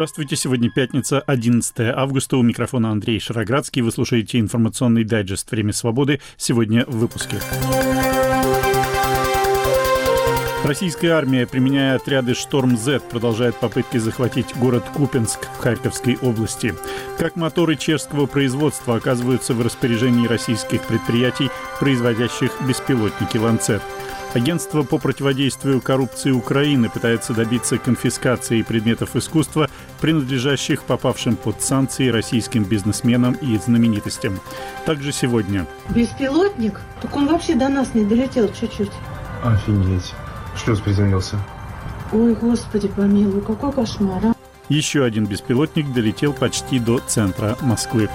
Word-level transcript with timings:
Здравствуйте, 0.00 0.34
сегодня 0.34 0.70
пятница, 0.70 1.20
11 1.20 1.78
августа. 1.94 2.38
У 2.38 2.42
микрофона 2.42 2.90
Андрей 2.90 3.20
Шароградский. 3.20 3.82
Вы 3.82 3.92
слушаете 3.92 4.40
информационный 4.40 5.04
дайджест 5.04 5.50
«Время 5.50 5.74
свободы». 5.74 6.22
Сегодня 6.38 6.86
в 6.86 6.96
выпуске. 6.96 7.36
Российская 10.64 11.10
армия, 11.10 11.46
применяя 11.46 11.96
отряды 11.96 12.32
«Шторм-З», 12.32 13.00
продолжает 13.10 13.56
попытки 13.56 13.98
захватить 13.98 14.56
город 14.56 14.84
Купенск 14.94 15.44
в 15.44 15.58
Харьковской 15.58 16.16
области. 16.22 16.74
Как 17.18 17.36
моторы 17.36 17.76
чешского 17.76 18.24
производства 18.24 18.96
оказываются 18.96 19.52
в 19.52 19.60
распоряжении 19.60 20.26
российских 20.26 20.80
предприятий, 20.84 21.50
производящих 21.78 22.52
беспилотники 22.66 23.36
«Ланцет». 23.36 23.82
Агентство 24.32 24.84
по 24.84 24.98
противодействию 24.98 25.80
коррупции 25.80 26.30
Украины 26.30 26.88
пытается 26.88 27.34
добиться 27.34 27.78
конфискации 27.78 28.62
предметов 28.62 29.16
искусства, 29.16 29.68
принадлежащих 30.00 30.84
попавшим 30.84 31.34
под 31.34 31.60
санкции 31.62 32.08
российским 32.08 32.62
бизнесменам 32.62 33.32
и 33.34 33.58
знаменитостям. 33.58 34.38
Также 34.86 35.10
сегодня. 35.10 35.66
Беспилотник? 35.88 36.80
Так 37.02 37.16
он 37.16 37.26
вообще 37.26 37.56
до 37.56 37.68
нас 37.68 37.92
не 37.94 38.04
долетел 38.04 38.48
чуть-чуть. 38.52 38.92
Офигеть. 39.42 40.14
Шлюз 40.56 40.78
приземлился. 40.80 41.36
Ой, 42.12 42.34
господи 42.34 42.86
помилуй, 42.86 43.40
какой 43.40 43.72
кошмар, 43.72 44.26
а? 44.26 44.32
Еще 44.68 45.04
один 45.04 45.26
беспилотник 45.26 45.92
долетел 45.92 46.32
почти 46.32 46.78
до 46.78 47.00
центра 47.00 47.56
Москвы. 47.62 48.08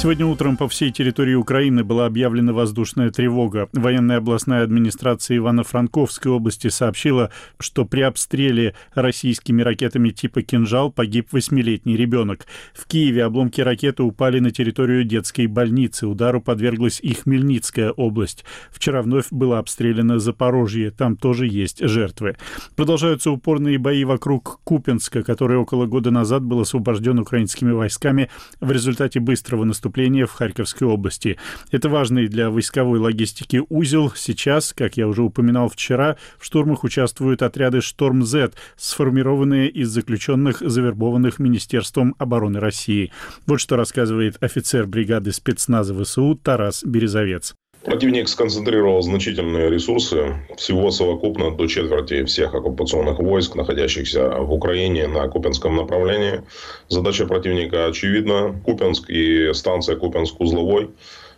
Сегодня 0.00 0.26
утром 0.26 0.56
по 0.56 0.68
всей 0.68 0.92
территории 0.92 1.34
Украины 1.34 1.82
была 1.82 2.06
объявлена 2.06 2.52
воздушная 2.52 3.10
тревога. 3.10 3.68
Военная 3.72 4.18
областная 4.18 4.62
администрация 4.62 5.38
Ивано-Франковской 5.38 6.30
области 6.30 6.68
сообщила, 6.68 7.32
что 7.58 7.84
при 7.84 8.02
обстреле 8.02 8.76
российскими 8.94 9.60
ракетами 9.60 10.10
типа 10.10 10.42
«Кинжал» 10.42 10.92
погиб 10.92 11.32
восьмилетний 11.32 11.96
ребенок. 11.96 12.46
В 12.74 12.86
Киеве 12.86 13.24
обломки 13.24 13.60
ракеты 13.60 14.04
упали 14.04 14.38
на 14.38 14.52
территорию 14.52 15.02
детской 15.02 15.48
больницы. 15.48 16.06
Удару 16.06 16.40
подверглась 16.40 17.00
и 17.02 17.14
Хмельницкая 17.14 17.90
область. 17.90 18.44
Вчера 18.70 19.02
вновь 19.02 19.26
было 19.32 19.58
обстреляно 19.58 20.20
Запорожье. 20.20 20.92
Там 20.92 21.16
тоже 21.16 21.48
есть 21.48 21.80
жертвы. 21.80 22.36
Продолжаются 22.76 23.32
упорные 23.32 23.78
бои 23.78 24.04
вокруг 24.04 24.60
Купенска, 24.62 25.24
который 25.24 25.56
около 25.56 25.86
года 25.86 26.12
назад 26.12 26.44
был 26.44 26.60
освобожден 26.60 27.18
украинскими 27.18 27.72
войсками 27.72 28.30
в 28.60 28.70
результате 28.70 29.18
быстрого 29.18 29.64
наступления 29.64 29.87
наступления 29.88 30.26
в 30.26 30.32
Харьковской 30.32 30.86
области. 30.86 31.38
Это 31.70 31.88
важный 31.88 32.28
для 32.28 32.50
войсковой 32.50 32.98
логистики 32.98 33.62
узел. 33.68 34.12
Сейчас, 34.14 34.74
как 34.74 34.96
я 34.96 35.08
уже 35.08 35.22
упоминал 35.22 35.68
вчера, 35.68 36.16
в 36.38 36.44
штурмах 36.44 36.84
участвуют 36.84 37.42
отряды 37.42 37.80
«Шторм-З», 37.80 38.52
сформированные 38.76 39.70
из 39.70 39.88
заключенных, 39.88 40.60
завербованных 40.60 41.38
Министерством 41.38 42.14
обороны 42.18 42.60
России. 42.60 43.10
Вот 43.46 43.60
что 43.60 43.76
рассказывает 43.76 44.36
офицер 44.42 44.86
бригады 44.86 45.32
спецназа 45.32 45.94
ВСУ 45.94 46.38
Тарас 46.42 46.84
Березовец. 46.84 47.54
Противник 47.88 48.28
сконцентрировал 48.28 49.00
значительные 49.00 49.70
ресурсы, 49.70 50.36
всего 50.58 50.90
совокупно 50.90 51.56
до 51.56 51.66
четверти 51.66 52.22
всех 52.24 52.54
оккупационных 52.54 53.18
войск, 53.18 53.54
находящихся 53.54 54.28
в 54.28 54.52
Украине 54.52 55.08
на 55.08 55.26
Купенском 55.26 55.74
направлении. 55.74 56.42
Задача 56.88 57.24
противника 57.24 57.86
очевидна. 57.86 58.60
Купенск 58.62 59.08
и 59.08 59.54
станция 59.54 59.96
Купенск-Узловой 59.96 60.90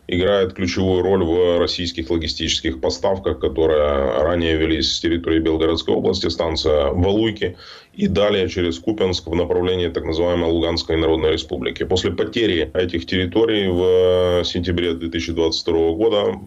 играет 0.09 0.55
ключевую 0.55 1.03
роль 1.03 1.23
в 1.23 1.59
российских 1.61 2.11
логистических 2.11 2.81
поставках, 2.81 3.39
которые 3.39 4.21
ранее 4.21 4.57
велись 4.57 4.97
с 4.97 5.01
территории 5.01 5.39
Белгородской 5.39 5.95
области, 5.95 6.27
станция 6.27 6.87
Валуйки, 6.87 7.57
и 7.95 8.07
далее 8.07 8.49
через 8.49 8.79
Купенск 8.79 9.27
в 9.27 9.35
направлении 9.35 9.89
так 9.89 10.05
называемой 10.05 10.51
Луганской 10.51 10.97
Народной 10.97 11.33
Республики. 11.33 11.85
После 11.85 12.11
потери 12.11 12.71
этих 12.75 13.07
территорий 13.07 13.69
в 13.69 14.45
сентябре 14.45 14.95
2022 14.95 15.93
года 15.93 16.39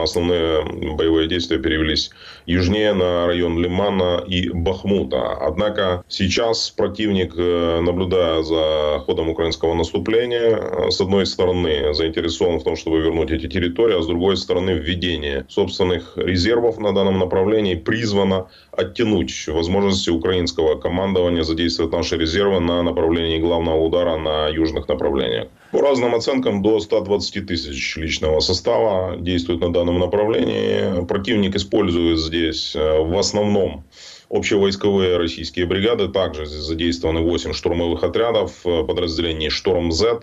основные 0.00 0.64
боевые 0.96 1.28
действия 1.28 1.58
перевелись 1.58 2.10
южнее 2.46 2.92
на 2.92 3.26
район 3.26 3.58
Лимана 3.58 4.22
и 4.26 4.50
Бахмута. 4.50 5.32
Однако 5.32 6.04
сейчас 6.08 6.70
противник, 6.70 7.34
э, 7.36 7.80
наблюдая 7.80 8.42
за 8.42 9.02
ходом 9.06 9.28
украинского 9.28 9.74
наступления, 9.74 10.90
с 10.90 11.00
одной 11.00 11.26
стороны 11.26 11.94
заинтересован 11.94 12.60
в 12.60 12.64
том, 12.64 12.76
чтобы 12.76 13.00
вернуть 13.00 13.30
эти 13.30 13.48
территории, 13.48 13.98
а 13.98 14.02
с 14.02 14.06
другой 14.06 14.36
стороны 14.36 14.72
введение 14.72 15.46
собственных 15.48 16.12
резервов 16.16 16.78
на 16.78 16.92
данном 16.92 17.18
направлении 17.18 17.74
призвано 17.74 18.48
оттянуть 18.72 19.46
возможности 19.48 20.10
украинского 20.10 20.74
командования 20.82 21.42
задействовать 21.42 21.92
наши 21.92 22.18
резервы 22.18 22.60
на 22.60 22.82
направлении 22.82 23.38
главного 23.38 23.76
удара 23.76 24.16
на 24.16 24.48
южных 24.48 24.88
направлениях. 24.88 25.48
По 25.70 25.80
разным 25.80 26.14
оценкам, 26.14 26.62
до 26.62 26.80
120 26.80 27.46
тысяч 27.46 27.96
личного 27.96 28.40
состава 28.40 29.16
действует 29.16 29.60
на 29.60 29.72
данном 29.72 29.98
направлении. 29.98 31.04
Противник 31.06 31.56
использует 31.56 32.18
здесь 32.18 32.76
э, 32.76 32.98
в 33.02 33.16
основном 33.16 33.84
общевойсковые 34.28 35.16
российские 35.16 35.66
бригады. 35.66 36.08
Также 36.08 36.46
здесь 36.46 36.62
задействованы 36.62 37.20
8 37.20 37.52
штурмовых 37.52 38.02
отрядов 38.02 38.52
э, 38.64 38.84
подразделений 38.84 39.48
«Шторм-З», 39.50 40.22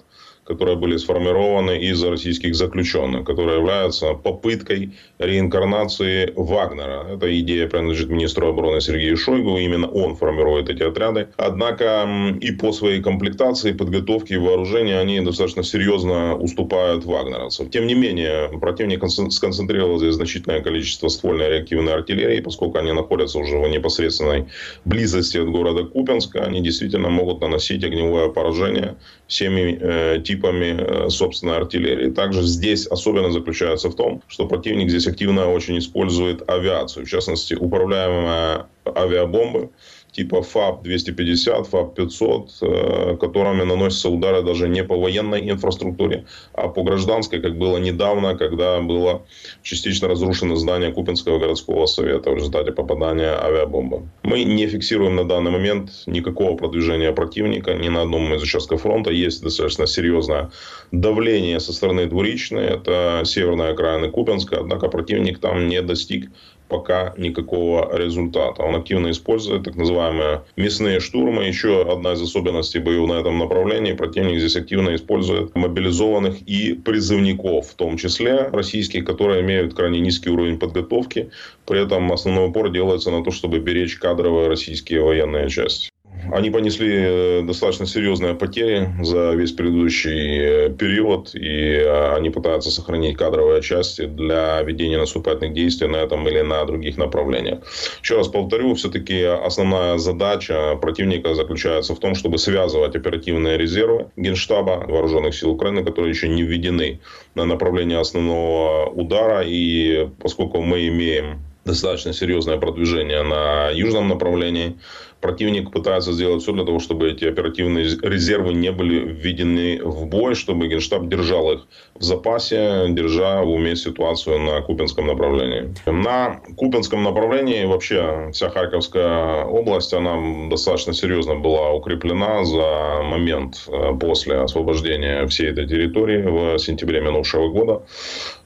которые 0.50 0.78
были 0.78 0.98
сформированы 0.98 1.78
из 1.78 2.04
российских 2.04 2.56
заключенных, 2.56 3.24
которые 3.24 3.60
являются 3.60 4.16
попыткой 4.16 4.94
реинкарнации 5.20 6.34
Вагнера. 6.36 7.06
Эта 7.14 7.40
идея 7.40 7.68
принадлежит 7.68 8.10
министру 8.10 8.48
обороны 8.48 8.82
Сергею 8.82 9.16
Шойгу, 9.16 9.60
именно 9.60 9.88
он 9.88 10.16
формирует 10.16 10.70
эти 10.70 10.82
отряды. 10.82 11.28
Однако 11.38 12.10
и 12.42 12.52
по 12.52 12.72
своей 12.72 13.00
комплектации, 13.04 13.74
подготовке 13.74 14.34
и 14.34 14.38
вооружению 14.38 15.00
они 15.00 15.22
достаточно 15.22 15.64
серьезно 15.64 16.36
уступают 16.36 17.06
вагнеровцам. 17.06 17.70
Тем 17.70 17.86
не 17.86 17.94
менее, 17.94 18.50
противник 18.60 19.04
сконцентрировал 19.32 20.00
здесь 20.00 20.16
значительное 20.16 20.62
количество 20.62 21.10
ствольной 21.10 21.50
реактивной 21.50 21.94
артиллерии, 21.94 22.42
поскольку 22.42 22.80
они 22.80 22.92
находятся 22.92 23.38
уже 23.38 23.56
в 23.60 23.70
непосредственной 23.70 24.48
близости 24.84 25.38
от 25.38 25.50
города 25.50 25.84
Купенска, 25.84 26.44
они 26.44 26.62
действительно 26.62 27.10
могут 27.10 27.40
наносить 27.42 27.84
огневое 27.84 28.32
поражение 28.32 28.96
всеми 29.28 29.78
э, 29.80 30.22
типами 30.24 30.39
э, 30.46 31.10
собственной 31.10 31.58
артиллерии. 31.58 32.10
Также 32.12 32.42
здесь 32.44 32.88
особенно 32.88 33.32
заключается 33.32 33.90
в 33.90 33.96
том, 33.96 34.22
что 34.28 34.48
противник 34.48 34.90
здесь 34.90 35.08
активно 35.08 35.50
очень 35.50 35.78
использует 35.78 36.50
авиацию, 36.50 37.06
в 37.06 37.10
частности, 37.10 37.54
управляемые 37.54 38.66
авиабомбы 38.86 39.70
типа 40.12 40.42
ФАП-250, 40.42 41.70
ФАП-500, 41.70 42.50
э, 42.62 43.18
которыми 43.18 43.64
наносятся 43.64 44.10
удары 44.10 44.42
даже 44.42 44.68
не 44.68 44.84
по 44.84 44.96
военной 44.96 45.50
инфраструктуре, 45.50 46.26
а 46.54 46.68
по 46.68 46.84
гражданской, 46.84 47.42
как 47.42 47.58
было 47.58 47.78
недавно, 47.78 48.36
когда 48.36 48.80
было 48.82 49.22
частично 49.62 50.08
разрушено 50.08 50.56
здание 50.56 50.92
Купинского 50.92 51.40
городского 51.40 51.86
совета 51.86 52.32
в 52.32 52.36
результате 52.36 52.72
попадания 52.72 53.34
авиабомбы. 53.34 54.10
Мы 54.24 54.44
не 54.44 54.68
фиксируем 54.68 55.16
на 55.16 55.24
данный 55.24 55.52
момент 55.52 55.92
никакого 56.08 56.56
продвижения 56.56 57.12
противника 57.12 57.74
ни 57.74 57.90
на 57.90 58.02
одном 58.02 58.34
из 58.34 58.42
участков 58.42 58.82
фронта. 58.82 59.12
Есть 59.12 59.44
достаточно 59.44 59.88
серьезное 59.88 60.50
давление 60.92 61.60
со 61.60 61.74
стороны 61.74 62.06
двуричной, 62.08 62.66
это 62.66 63.22
северная 63.26 63.72
окраина 63.72 64.10
Купинска, 64.10 64.60
однако 64.60 64.88
противник 64.88 65.40
там 65.40 65.68
не 65.68 65.82
достиг 65.82 66.30
пока 66.70 67.14
никакого 67.18 67.98
результата. 67.98 68.62
Он 68.62 68.76
активно 68.76 69.12
использует 69.12 69.64
так 69.64 69.76
называемые 69.76 70.44
мясные 70.56 71.00
штурмы. 71.00 71.44
Еще 71.44 71.82
одна 71.82 72.14
из 72.14 72.22
особенностей 72.22 72.80
боев 72.80 73.08
на 73.08 73.20
этом 73.20 73.40
направлении. 73.40 73.94
Противник 73.94 74.40
здесь 74.40 74.56
активно 74.56 74.96
использует 74.96 75.56
мобилизованных 75.56 76.42
и 76.44 76.74
призывников, 76.74 77.70
в 77.70 77.74
том 77.74 77.98
числе 77.98 78.50
российских, 78.54 79.04
которые 79.04 79.42
имеют 79.42 79.74
крайне 79.74 80.00
низкий 80.00 80.30
уровень 80.30 80.60
подготовки. 80.60 81.32
При 81.66 81.82
этом 81.82 82.12
основной 82.12 82.50
упор 82.50 82.72
делается 82.72 83.12
на 83.12 83.24
то, 83.24 83.32
чтобы 83.32 83.60
беречь 83.60 83.98
кадровые 83.98 84.48
российские 84.48 85.02
военные 85.02 85.50
части. 85.50 85.90
Они 86.32 86.50
понесли 86.50 86.90
э, 86.92 87.42
достаточно 87.44 87.86
серьезные 87.86 88.34
потери 88.36 88.90
за 89.02 89.34
весь 89.34 89.52
предыдущий 89.52 90.40
э, 90.40 90.70
период, 90.70 91.34
и 91.34 91.82
э, 91.84 92.16
они 92.16 92.30
пытаются 92.30 92.72
сохранить 92.72 93.18
кадровые 93.18 93.62
части 93.62 94.06
для 94.06 94.62
ведения 94.62 94.98
наступательных 94.98 95.54
действий 95.54 95.88
на 95.88 95.98
этом 95.98 96.28
или 96.28 96.42
на 96.42 96.64
других 96.66 96.98
направлениях. 96.98 97.60
Еще 98.02 98.18
раз 98.18 98.28
повторю, 98.28 98.76
все-таки 98.76 99.24
основная 99.24 99.98
задача 99.98 100.76
противника 100.82 101.36
заключается 101.36 101.96
в 101.96 102.00
том, 102.00 102.16
чтобы 102.16 102.38
связывать 102.38 102.96
оперативные 102.96 103.58
резервы 103.58 104.08
Генштаба 104.16 104.86
Вооруженных 104.88 105.36
сил 105.36 105.52
Украины, 105.52 105.84
которые 105.84 106.12
еще 106.12 106.30
не 106.30 106.44
введены 106.44 107.00
на 107.36 107.46
направление 107.46 108.00
основного 108.00 108.90
удара, 108.90 109.44
и 109.46 110.10
поскольку 110.22 110.62
мы 110.62 110.88
имеем 110.88 111.40
достаточно 111.70 112.14
серьезное 112.14 112.58
продвижение 112.58 113.24
на 113.24 113.70
южном 113.70 114.08
направлении. 114.08 114.78
Противник 115.22 115.72
пытается 115.72 116.14
сделать 116.14 116.42
все 116.42 116.54
для 116.54 116.64
того, 116.64 116.80
чтобы 116.80 117.12
эти 117.12 117.26
оперативные 117.26 117.86
резервы 118.02 118.54
не 118.54 118.72
были 118.72 119.00
введены 119.00 119.82
в 119.84 120.06
бой, 120.06 120.36
чтобы 120.36 120.68
Генштаб 120.68 121.08
держал 121.08 121.52
их 121.52 121.68
в 121.96 122.04
запасе, 122.04 122.86
держа 122.90 123.42
в 123.42 123.50
уме 123.50 123.76
ситуацию 123.76 124.40
на 124.40 124.62
Купинском 124.62 125.08
направлении. 125.08 125.74
На 125.86 126.40
Купинском 126.56 127.04
направлении 127.04 127.66
вообще 127.66 128.30
вся 128.32 128.50
Харьковская 128.50 129.44
область, 129.44 129.94
она 129.94 130.50
достаточно 130.50 130.94
серьезно 130.94 131.36
была 131.36 131.72
укреплена 131.72 132.46
за 132.46 133.02
момент 133.04 133.66
э, 133.68 133.94
после 134.00 134.38
освобождения 134.38 135.28
всей 135.28 135.50
этой 135.50 135.68
территории 135.68 136.22
в 136.22 136.60
сентябре 136.60 137.02
минувшего 137.02 137.50
года. 137.50 137.84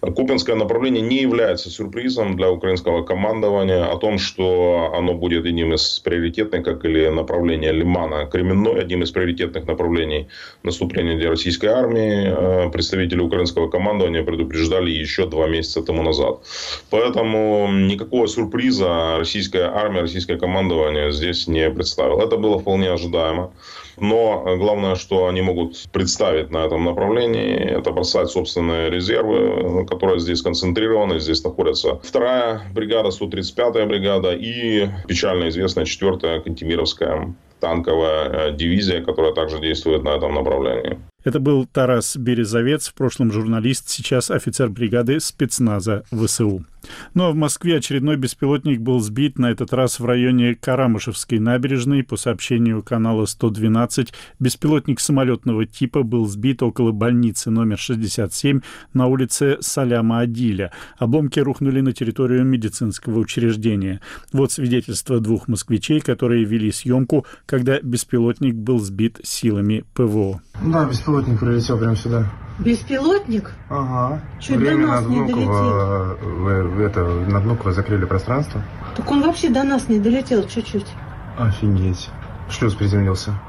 Купинское 0.01 0.55
направление 0.55 1.01
не 1.01 1.21
является 1.21 1.69
сюрпризом 1.69 2.35
для 2.35 2.51
украинского 2.51 3.03
командования 3.03 3.85
о 3.85 3.97
том, 3.97 4.17
что 4.17 4.91
оно 4.95 5.13
будет 5.13 5.45
одним 5.45 5.73
из 5.73 5.99
приоритетных, 5.99 6.62
как 6.63 6.85
или 6.85 7.09
направление 7.09 7.71
Лимана 7.71 8.25
Кременной, 8.25 8.81
одним 8.81 9.03
из 9.03 9.11
приоритетных 9.11 9.67
направлений 9.67 10.27
наступления 10.63 11.17
для 11.17 11.29
российской 11.29 11.67
армии. 11.67 12.65
Э, 12.65 12.69
представители 12.71 13.19
украинского 13.19 13.69
командования 13.69 14.23
предупреждали 14.23 14.89
еще 14.89 15.27
два 15.27 15.47
месяца 15.47 15.81
тому 15.81 16.03
назад. 16.03 16.39
Поэтому 16.89 17.67
никакого 17.71 18.27
сюрприза 18.27 19.17
российская 19.19 19.65
армия, 19.65 20.01
российское 20.01 20.37
командование 20.37 21.11
здесь 21.11 21.47
не 21.47 21.69
представило. 21.69 22.23
Это 22.23 22.37
было 22.37 22.59
вполне 22.59 22.91
ожидаемо. 22.91 23.51
Но 23.97 24.43
главное, 24.57 24.95
что 24.95 25.27
они 25.27 25.41
могут 25.41 25.87
представить 25.91 26.51
на 26.51 26.65
этом 26.65 26.83
направлении, 26.85 27.55
это 27.55 27.91
бросать 27.91 28.29
собственные 28.29 28.89
резервы, 28.89 29.85
которые 29.85 30.19
здесь 30.19 30.41
концентрированы. 30.41 31.19
Здесь 31.19 31.43
находится 31.43 31.99
вторая 32.03 32.61
бригада, 32.73 33.09
135-я 33.09 33.85
бригада 33.85 34.33
и 34.33 34.87
печально 35.07 35.49
известная 35.49 35.85
4-я 35.85 36.39
Кантемировская 36.41 37.33
танковая 37.63 38.29
э, 38.29 38.55
дивизия, 38.57 39.01
которая 39.01 39.33
также 39.33 39.59
действует 39.61 40.03
на 40.03 40.09
этом 40.09 40.35
направлении. 40.35 40.99
Это 41.23 41.39
был 41.39 41.65
Тарас 41.65 42.17
Березовец, 42.17 42.89
в 42.89 42.93
прошлом 42.93 43.31
журналист, 43.31 43.87
сейчас 43.87 44.29
офицер 44.29 44.69
бригады 44.69 45.21
спецназа 45.21 46.03
ВСУ. 46.11 46.65
Ну 47.13 47.25
а 47.25 47.31
в 47.31 47.35
Москве 47.35 47.77
очередной 47.77 48.17
беспилотник 48.17 48.81
был 48.81 48.99
сбит, 48.99 49.39
на 49.39 49.51
этот 49.51 49.71
раз 49.71 49.99
в 49.99 50.05
районе 50.05 50.55
Карамышевской 50.55 51.39
набережной. 51.39 52.03
По 52.03 52.17
сообщению 52.17 52.83
канала 52.83 53.25
112, 53.25 54.13
беспилотник 54.39 54.99
самолетного 54.99 55.65
типа 55.65 56.03
был 56.03 56.25
сбит 56.27 56.61
около 56.61 56.91
больницы 56.91 57.49
номер 57.51 57.77
67 57.77 58.59
на 58.93 59.07
улице 59.07 59.57
Саляма 59.61 60.19
Адиля. 60.19 60.71
Обломки 60.97 61.39
рухнули 61.39 61.79
на 61.79 61.93
территорию 61.93 62.43
медицинского 62.43 63.19
учреждения. 63.19 64.01
Вот 64.33 64.51
свидетельство 64.51 65.21
двух 65.21 65.47
москвичей, 65.47 66.01
которые 66.01 66.43
вели 66.43 66.71
съемку, 66.71 67.25
когда 67.53 67.79
беспилотник 67.83 68.55
был 68.55 68.79
сбит 68.79 69.19
силами 69.21 69.83
ПВО. 69.93 70.41
Да, 70.63 70.85
беспилотник 70.85 71.39
прилетел 71.39 71.77
прямо 71.77 71.95
сюда. 71.95 72.31
Беспилотник? 72.57 73.51
Ага. 73.69 74.23
Чуть 74.39 74.57
до 74.57 74.75
нас 74.75 75.05
не. 75.05 75.21
Внуково, 75.21 76.17
в, 76.19 76.79
это, 76.79 77.03
над 77.03 77.43
Внуково 77.43 77.71
закрыли 77.71 78.05
пространство. 78.05 78.63
Так 78.97 79.11
он 79.11 79.21
вообще 79.21 79.49
до 79.49 79.61
нас 79.61 79.87
не 79.87 79.99
долетел 79.99 80.47
чуть-чуть. 80.47 80.87
Офигеть. 81.37 82.09
Шлюз 82.49 82.73
приземлился. 82.73 83.39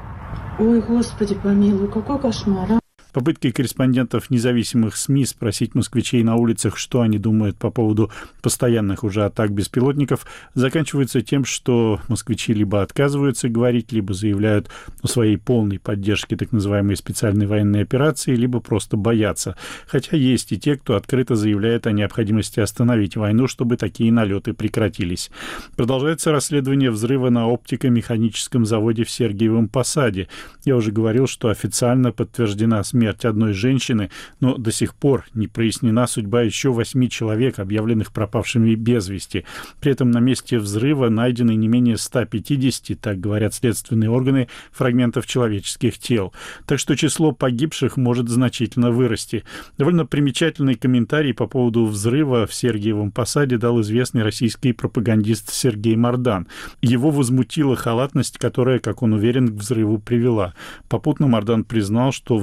Ой, 0.59 0.81
господи 0.81 1.33
помилуй, 1.33 1.87
какой 1.87 2.19
кошмар, 2.19 2.73
а? 2.73 2.79
Попытки 3.15 3.49
корреспондентов 3.51 4.29
независимых 4.29 4.97
СМИ 4.97 5.23
спросить 5.23 5.73
москвичей 5.73 6.21
на 6.21 6.35
улицах, 6.35 6.77
что 6.77 6.99
они 6.99 7.17
думают 7.17 7.55
по 7.55 7.69
поводу 7.71 8.11
постоянных 8.41 9.05
уже 9.05 9.23
атак 9.23 9.51
беспилотников, 9.51 10.25
заканчиваются 10.53 11.21
тем, 11.21 11.45
что 11.45 12.01
москвичи 12.09 12.53
либо 12.53 12.81
отказываются 12.81 13.47
говорить, 13.47 13.93
либо 13.93 14.13
заявляют 14.13 14.69
о 15.01 15.07
своей 15.07 15.37
полной 15.37 15.79
поддержке 15.79 16.35
так 16.35 16.51
называемой 16.51 16.97
специальной 16.97 17.45
военной 17.45 17.83
операции, 17.83 18.35
либо 18.35 18.59
просто 18.59 18.97
боятся. 18.97 19.55
Хотя 19.87 20.17
есть 20.17 20.51
и 20.51 20.59
те, 20.59 20.75
кто 20.75 20.97
открыто 20.97 21.37
заявляет 21.37 21.87
о 21.87 21.93
необходимости 21.93 22.59
остановить 22.59 23.15
войну, 23.15 23.47
чтобы 23.47 23.77
такие 23.77 24.11
налеты 24.11 24.51
прекратились. 24.51 25.31
Продолжается 25.77 26.33
расследование 26.33 26.91
взрыва 26.91 27.29
на 27.29 27.47
оптико-механическом 27.47 28.65
заводе 28.65 29.05
в 29.05 29.09
Сергиевом 29.09 29.69
Посаде. 29.69 30.27
Я 30.65 30.75
уже 30.75 30.91
говорил, 30.91 31.27
что 31.27 31.47
официально 31.47 32.11
подтверждена 32.11 32.83
смерть 32.83 33.04
смерть 33.05 33.25
одной 33.25 33.53
женщины, 33.53 34.09
но 34.39 34.57
до 34.57 34.71
сих 34.71 34.95
пор 34.95 35.25
не 35.35 35.47
прояснена 35.47 36.07
судьба 36.07 36.41
еще 36.41 36.71
восьми 36.71 37.07
человек, 37.07 37.59
объявленных 37.59 38.11
пропавшими 38.11 38.73
без 38.73 39.09
вести. 39.09 39.45
При 39.79 39.91
этом 39.91 40.09
на 40.09 40.19
месте 40.19 40.57
взрыва 40.57 41.09
найдены 41.09 41.55
не 41.55 41.67
менее 41.67 41.97
150, 41.97 42.99
так 42.99 43.19
говорят 43.19 43.53
следственные 43.53 44.09
органы, 44.09 44.47
фрагментов 44.71 45.27
человеческих 45.27 45.99
тел. 45.99 46.33
Так 46.65 46.79
что 46.79 46.95
число 46.95 47.31
погибших 47.31 47.97
может 47.97 48.27
значительно 48.27 48.89
вырасти. 48.89 49.43
Довольно 49.77 50.07
примечательный 50.07 50.73
комментарий 50.73 51.33
по 51.33 51.45
поводу 51.45 51.85
взрыва 51.85 52.47
в 52.47 52.53
Сергиевом 52.55 53.11
посаде 53.11 53.57
дал 53.57 53.81
известный 53.81 54.23
российский 54.23 54.73
пропагандист 54.73 55.53
Сергей 55.53 55.95
Мардан. 55.95 56.47
Его 56.81 57.11
возмутила 57.11 57.75
халатность, 57.75 58.39
которая, 58.39 58.79
как 58.79 59.03
он 59.03 59.13
уверен, 59.13 59.49
к 59.49 59.61
взрыву 59.61 59.99
привела. 59.99 60.55
Попутно 60.89 61.27
Мардан 61.27 61.63
признал, 61.63 62.11
что 62.11 62.37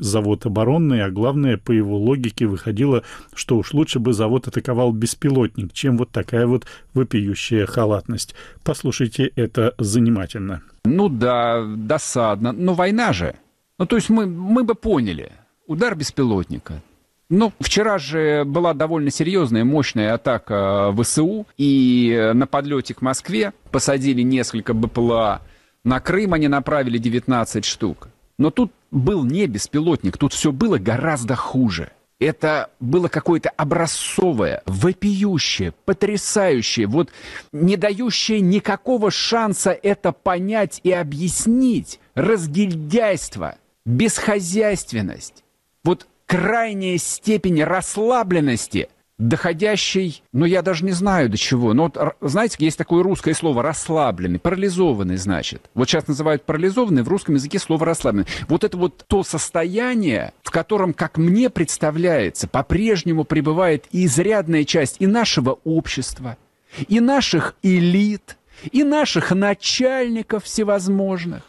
завод 0.00 0.46
оборонный, 0.46 1.04
а 1.04 1.10
главное, 1.10 1.56
по 1.56 1.72
его 1.72 1.98
логике 1.98 2.46
выходило, 2.46 3.02
что 3.34 3.56
уж 3.56 3.72
лучше 3.72 3.98
бы 3.98 4.12
завод 4.12 4.48
атаковал 4.48 4.92
беспилотник, 4.92 5.72
чем 5.72 5.98
вот 5.98 6.10
такая 6.10 6.46
вот 6.46 6.66
вопиющая 6.94 7.66
халатность. 7.66 8.34
Послушайте, 8.62 9.30
это 9.36 9.74
занимательно. 9.78 10.62
Ну 10.84 11.08
да, 11.08 11.64
досадно, 11.64 12.52
но 12.52 12.74
война 12.74 13.12
же. 13.12 13.34
Ну 13.78 13.86
то 13.86 13.96
есть 13.96 14.08
мы, 14.08 14.26
мы 14.26 14.64
бы 14.64 14.74
поняли, 14.74 15.32
удар 15.66 15.94
беспилотника, 15.94 16.82
ну, 17.30 17.52
вчера 17.58 17.98
же 17.98 18.44
была 18.44 18.74
довольно 18.74 19.10
серьезная, 19.10 19.64
мощная 19.64 20.14
атака 20.14 20.94
ВСУ, 21.00 21.46
и 21.56 22.30
на 22.34 22.46
подлете 22.46 22.94
к 22.94 23.00
Москве 23.00 23.52
посадили 23.70 24.22
несколько 24.22 24.74
БПЛА. 24.74 25.40
На 25.84 26.00
Крым 26.00 26.34
они 26.34 26.48
направили 26.48 26.98
19 26.98 27.64
штук. 27.64 28.08
Но 28.38 28.50
тут 28.50 28.72
был 28.94 29.24
не 29.24 29.46
беспилотник, 29.46 30.16
тут 30.16 30.32
все 30.32 30.52
было 30.52 30.78
гораздо 30.78 31.34
хуже. 31.34 31.90
Это 32.20 32.70
было 32.78 33.08
какое-то 33.08 33.50
образцовое, 33.50 34.62
вопиющее, 34.66 35.72
потрясающее, 35.84 36.86
вот 36.86 37.10
не 37.52 37.76
дающее 37.76 38.40
никакого 38.40 39.10
шанса 39.10 39.72
это 39.72 40.12
понять 40.12 40.80
и 40.84 40.92
объяснить. 40.92 41.98
Разгильдяйство, 42.14 43.56
бесхозяйственность, 43.84 45.42
вот 45.82 46.06
крайняя 46.26 46.96
степень 46.98 47.64
расслабленности 47.64 48.88
доходящий, 49.18 50.22
ну, 50.32 50.44
я 50.44 50.62
даже 50.62 50.84
не 50.84 50.90
знаю 50.90 51.28
до 51.28 51.36
чего, 51.36 51.72
но 51.72 51.84
вот, 51.84 52.16
знаете, 52.20 52.56
есть 52.58 52.78
такое 52.78 53.02
русское 53.02 53.34
слово 53.34 53.62
«расслабленный», 53.62 54.38
«парализованный», 54.38 55.16
значит. 55.16 55.70
Вот 55.74 55.88
сейчас 55.88 56.08
называют 56.08 56.44
парализованный, 56.44 57.02
в 57.02 57.08
русском 57.08 57.36
языке 57.36 57.58
слово 57.58 57.86
«расслабленный». 57.86 58.26
Вот 58.48 58.64
это 58.64 58.76
вот 58.76 59.04
то 59.06 59.22
состояние, 59.22 60.32
в 60.42 60.50
котором, 60.50 60.92
как 60.92 61.16
мне 61.16 61.48
представляется, 61.48 62.48
по-прежнему 62.48 63.24
пребывает 63.24 63.86
и 63.92 64.06
изрядная 64.06 64.64
часть 64.64 64.96
и 64.98 65.06
нашего 65.06 65.58
общества, 65.64 66.36
и 66.88 66.98
наших 66.98 67.54
элит, 67.62 68.36
и 68.72 68.82
наших 68.82 69.30
начальников 69.30 70.44
всевозможных. 70.44 71.42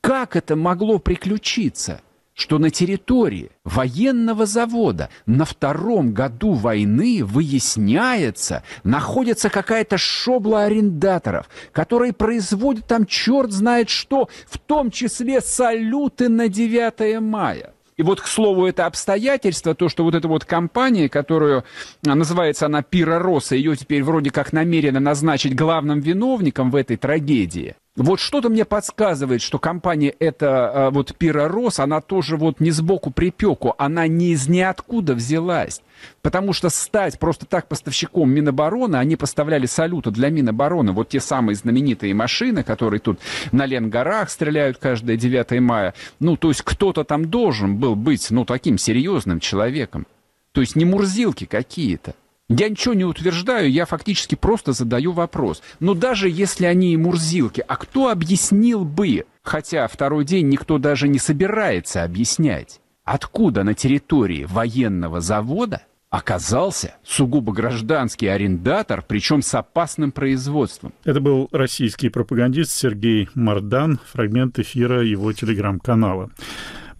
Как 0.00 0.34
это 0.34 0.56
могло 0.56 0.98
приключиться– 0.98 2.00
что 2.34 2.58
на 2.58 2.70
территории 2.70 3.50
военного 3.64 4.46
завода 4.46 5.10
на 5.26 5.44
втором 5.44 6.12
году 6.12 6.52
войны 6.52 7.24
выясняется, 7.24 8.62
находится 8.84 9.50
какая-то 9.50 9.98
шобла 9.98 10.64
арендаторов, 10.64 11.48
которые 11.72 12.12
производят 12.12 12.86
там 12.86 13.06
черт 13.06 13.52
знает 13.52 13.90
что, 13.90 14.28
в 14.46 14.58
том 14.58 14.90
числе 14.90 15.40
салюты 15.40 16.28
на 16.28 16.48
9 16.48 17.20
мая. 17.20 17.74
И 17.96 18.02
вот, 18.02 18.20
к 18.20 18.26
слову, 18.26 18.66
это 18.66 18.86
обстоятельство, 18.86 19.74
то, 19.74 19.88
что 19.88 20.02
вот 20.02 20.14
эта 20.14 20.26
вот 20.26 20.44
компания, 20.44 21.08
которую 21.08 21.64
а, 22.06 22.14
называется 22.14 22.66
она 22.66 22.82
Пира 22.82 23.18
Роса, 23.18 23.54
ее 23.54 23.76
теперь 23.76 24.02
вроде 24.02 24.30
как 24.30 24.52
намерено 24.52 24.98
назначить 24.98 25.54
главным 25.54 26.00
виновником 26.00 26.70
в 26.70 26.76
этой 26.76 26.96
трагедии, 26.96 27.76
вот 27.96 28.20
что-то 28.20 28.48
мне 28.48 28.64
подсказывает, 28.64 29.42
что 29.42 29.58
компания 29.58 30.14
эта, 30.18 30.86
а, 30.86 30.90
вот 30.90 31.14
Пира 31.14 31.46
Рос, 31.48 31.78
она 31.78 32.00
тоже 32.00 32.38
вот 32.38 32.58
не 32.58 32.70
сбоку 32.70 33.10
припеку, 33.10 33.74
она 33.76 34.06
не 34.06 34.32
из 34.32 34.48
ниоткуда 34.48 35.14
взялась. 35.14 35.82
Потому 36.22 36.54
что 36.54 36.70
стать 36.70 37.18
просто 37.18 37.44
так 37.44 37.68
поставщиком 37.68 38.30
Минобороны, 38.30 38.96
они 38.96 39.16
поставляли 39.16 39.66
салюты 39.66 40.10
для 40.10 40.30
Минобороны, 40.30 40.92
вот 40.92 41.10
те 41.10 41.20
самые 41.20 41.54
знаменитые 41.54 42.14
машины, 42.14 42.62
которые 42.62 43.00
тут 43.00 43.20
на 43.52 43.66
Ленгорах 43.66 44.30
стреляют 44.30 44.78
каждое 44.78 45.18
9 45.18 45.60
мая. 45.60 45.92
Ну, 46.18 46.38
то 46.38 46.48
есть 46.48 46.62
кто-то 46.62 47.04
там 47.04 47.26
должен 47.26 47.76
был 47.76 47.94
быть, 47.94 48.30
ну, 48.30 48.46
таким 48.46 48.78
серьезным 48.78 49.38
человеком. 49.38 50.06
То 50.52 50.62
есть 50.62 50.76
не 50.76 50.86
мурзилки 50.86 51.44
какие-то. 51.44 52.14
Я 52.58 52.68
ничего 52.68 52.92
не 52.92 53.04
утверждаю, 53.04 53.70
я 53.70 53.86
фактически 53.86 54.34
просто 54.34 54.72
задаю 54.72 55.12
вопрос. 55.12 55.62
Но 55.80 55.94
даже 55.94 56.28
если 56.28 56.66
они 56.66 56.92
и 56.92 56.96
мурзилки, 56.98 57.64
а 57.66 57.76
кто 57.76 58.10
объяснил 58.10 58.84
бы, 58.84 59.24
хотя 59.42 59.88
второй 59.88 60.26
день 60.26 60.48
никто 60.50 60.76
даже 60.76 61.08
не 61.08 61.18
собирается 61.18 62.04
объяснять, 62.04 62.80
откуда 63.04 63.64
на 63.64 63.72
территории 63.72 64.44
военного 64.44 65.22
завода 65.22 65.82
оказался 66.10 66.96
сугубо 67.02 67.54
гражданский 67.54 68.26
арендатор, 68.26 69.02
причем 69.06 69.40
с 69.40 69.54
опасным 69.54 70.12
производством. 70.12 70.92
Это 71.04 71.20
был 71.20 71.48
российский 71.52 72.10
пропагандист 72.10 72.72
Сергей 72.72 73.30
Мардан, 73.34 73.98
фрагмент 74.12 74.58
эфира 74.58 75.02
его 75.02 75.32
телеграм-канала. 75.32 76.30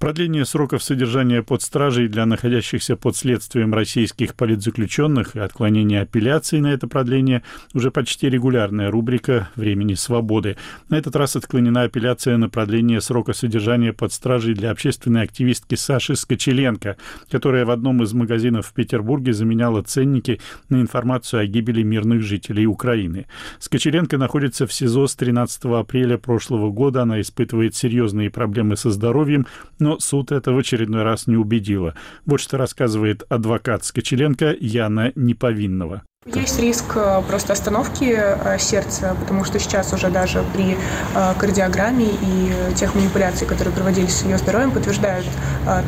Продление 0.02 0.44
сроков 0.44 0.82
содержания 0.82 1.44
под 1.44 1.62
стражей 1.62 2.08
для 2.08 2.26
находящихся 2.26 2.96
под 2.96 3.16
следствием 3.16 3.72
российских 3.72 4.34
политзаключенных 4.34 5.36
и 5.36 5.38
отклонение 5.38 6.00
апелляции 6.00 6.58
на 6.58 6.72
это 6.72 6.88
продление 6.88 7.44
уже 7.72 7.92
почти 7.92 8.28
регулярная 8.28 8.90
рубрика 8.90 9.50
«Времени 9.54 9.94
свободы». 9.94 10.56
На 10.88 10.98
этот 10.98 11.14
раз 11.14 11.36
отклонена 11.36 11.82
апелляция 11.82 12.36
на 12.36 12.48
продление 12.48 13.00
срока 13.00 13.32
содержания 13.32 13.92
под 13.92 14.12
стражей 14.12 14.54
для 14.54 14.72
общественной 14.72 15.22
активистки 15.22 15.76
Саши 15.76 16.16
Скочеленко, 16.16 16.96
которая 17.30 17.64
в 17.64 17.70
одном 17.70 18.02
из 18.02 18.12
магазинов 18.12 18.66
в 18.66 18.72
Петербурге 18.72 19.32
заменяла 19.32 19.82
ценники 19.82 20.40
на 20.68 20.80
информацию 20.80 21.42
о 21.42 21.46
гибели 21.46 21.84
мирных 21.84 22.22
жителей 22.22 22.66
Украины. 22.66 23.26
Скочеленко 23.60 24.18
находится 24.18 24.66
в 24.66 24.72
СИЗО 24.72 25.06
с 25.06 25.14
13 25.14 25.66
апреля 25.66 26.18
прошлого 26.18 26.72
года. 26.72 27.02
Она 27.02 27.20
испытывает 27.20 27.76
серьезные 27.76 28.30
проблемы 28.30 28.76
со 28.76 28.90
здоровьем, 28.90 29.46
но 29.78 29.91
суд 29.98 30.32
это 30.32 30.52
в 30.52 30.58
очередной 30.58 31.02
раз 31.02 31.26
не 31.26 31.36
убедило. 31.36 31.94
Вот 32.24 32.40
что 32.40 32.56
рассказывает 32.58 33.22
адвокат 33.28 33.84
Скочеленко 33.84 34.56
Яна 34.58 35.12
Неповинного. 35.14 36.02
Есть 36.24 36.60
риск 36.60 36.84
э, 36.94 37.20
просто 37.26 37.52
остановки 37.52 38.16
э, 38.16 38.56
сердца, 38.60 39.16
потому 39.18 39.42
что 39.42 39.58
сейчас 39.58 39.92
уже 39.92 40.08
даже 40.08 40.44
при 40.54 40.76
э, 41.16 41.34
кардиограмме 41.36 42.04
и 42.04 42.52
тех 42.76 42.94
манипуляций, 42.94 43.44
которые 43.44 43.74
проводились 43.74 44.18
с 44.18 44.22
ее 44.22 44.38
здоровьем, 44.38 44.70
подтверждают 44.70 45.26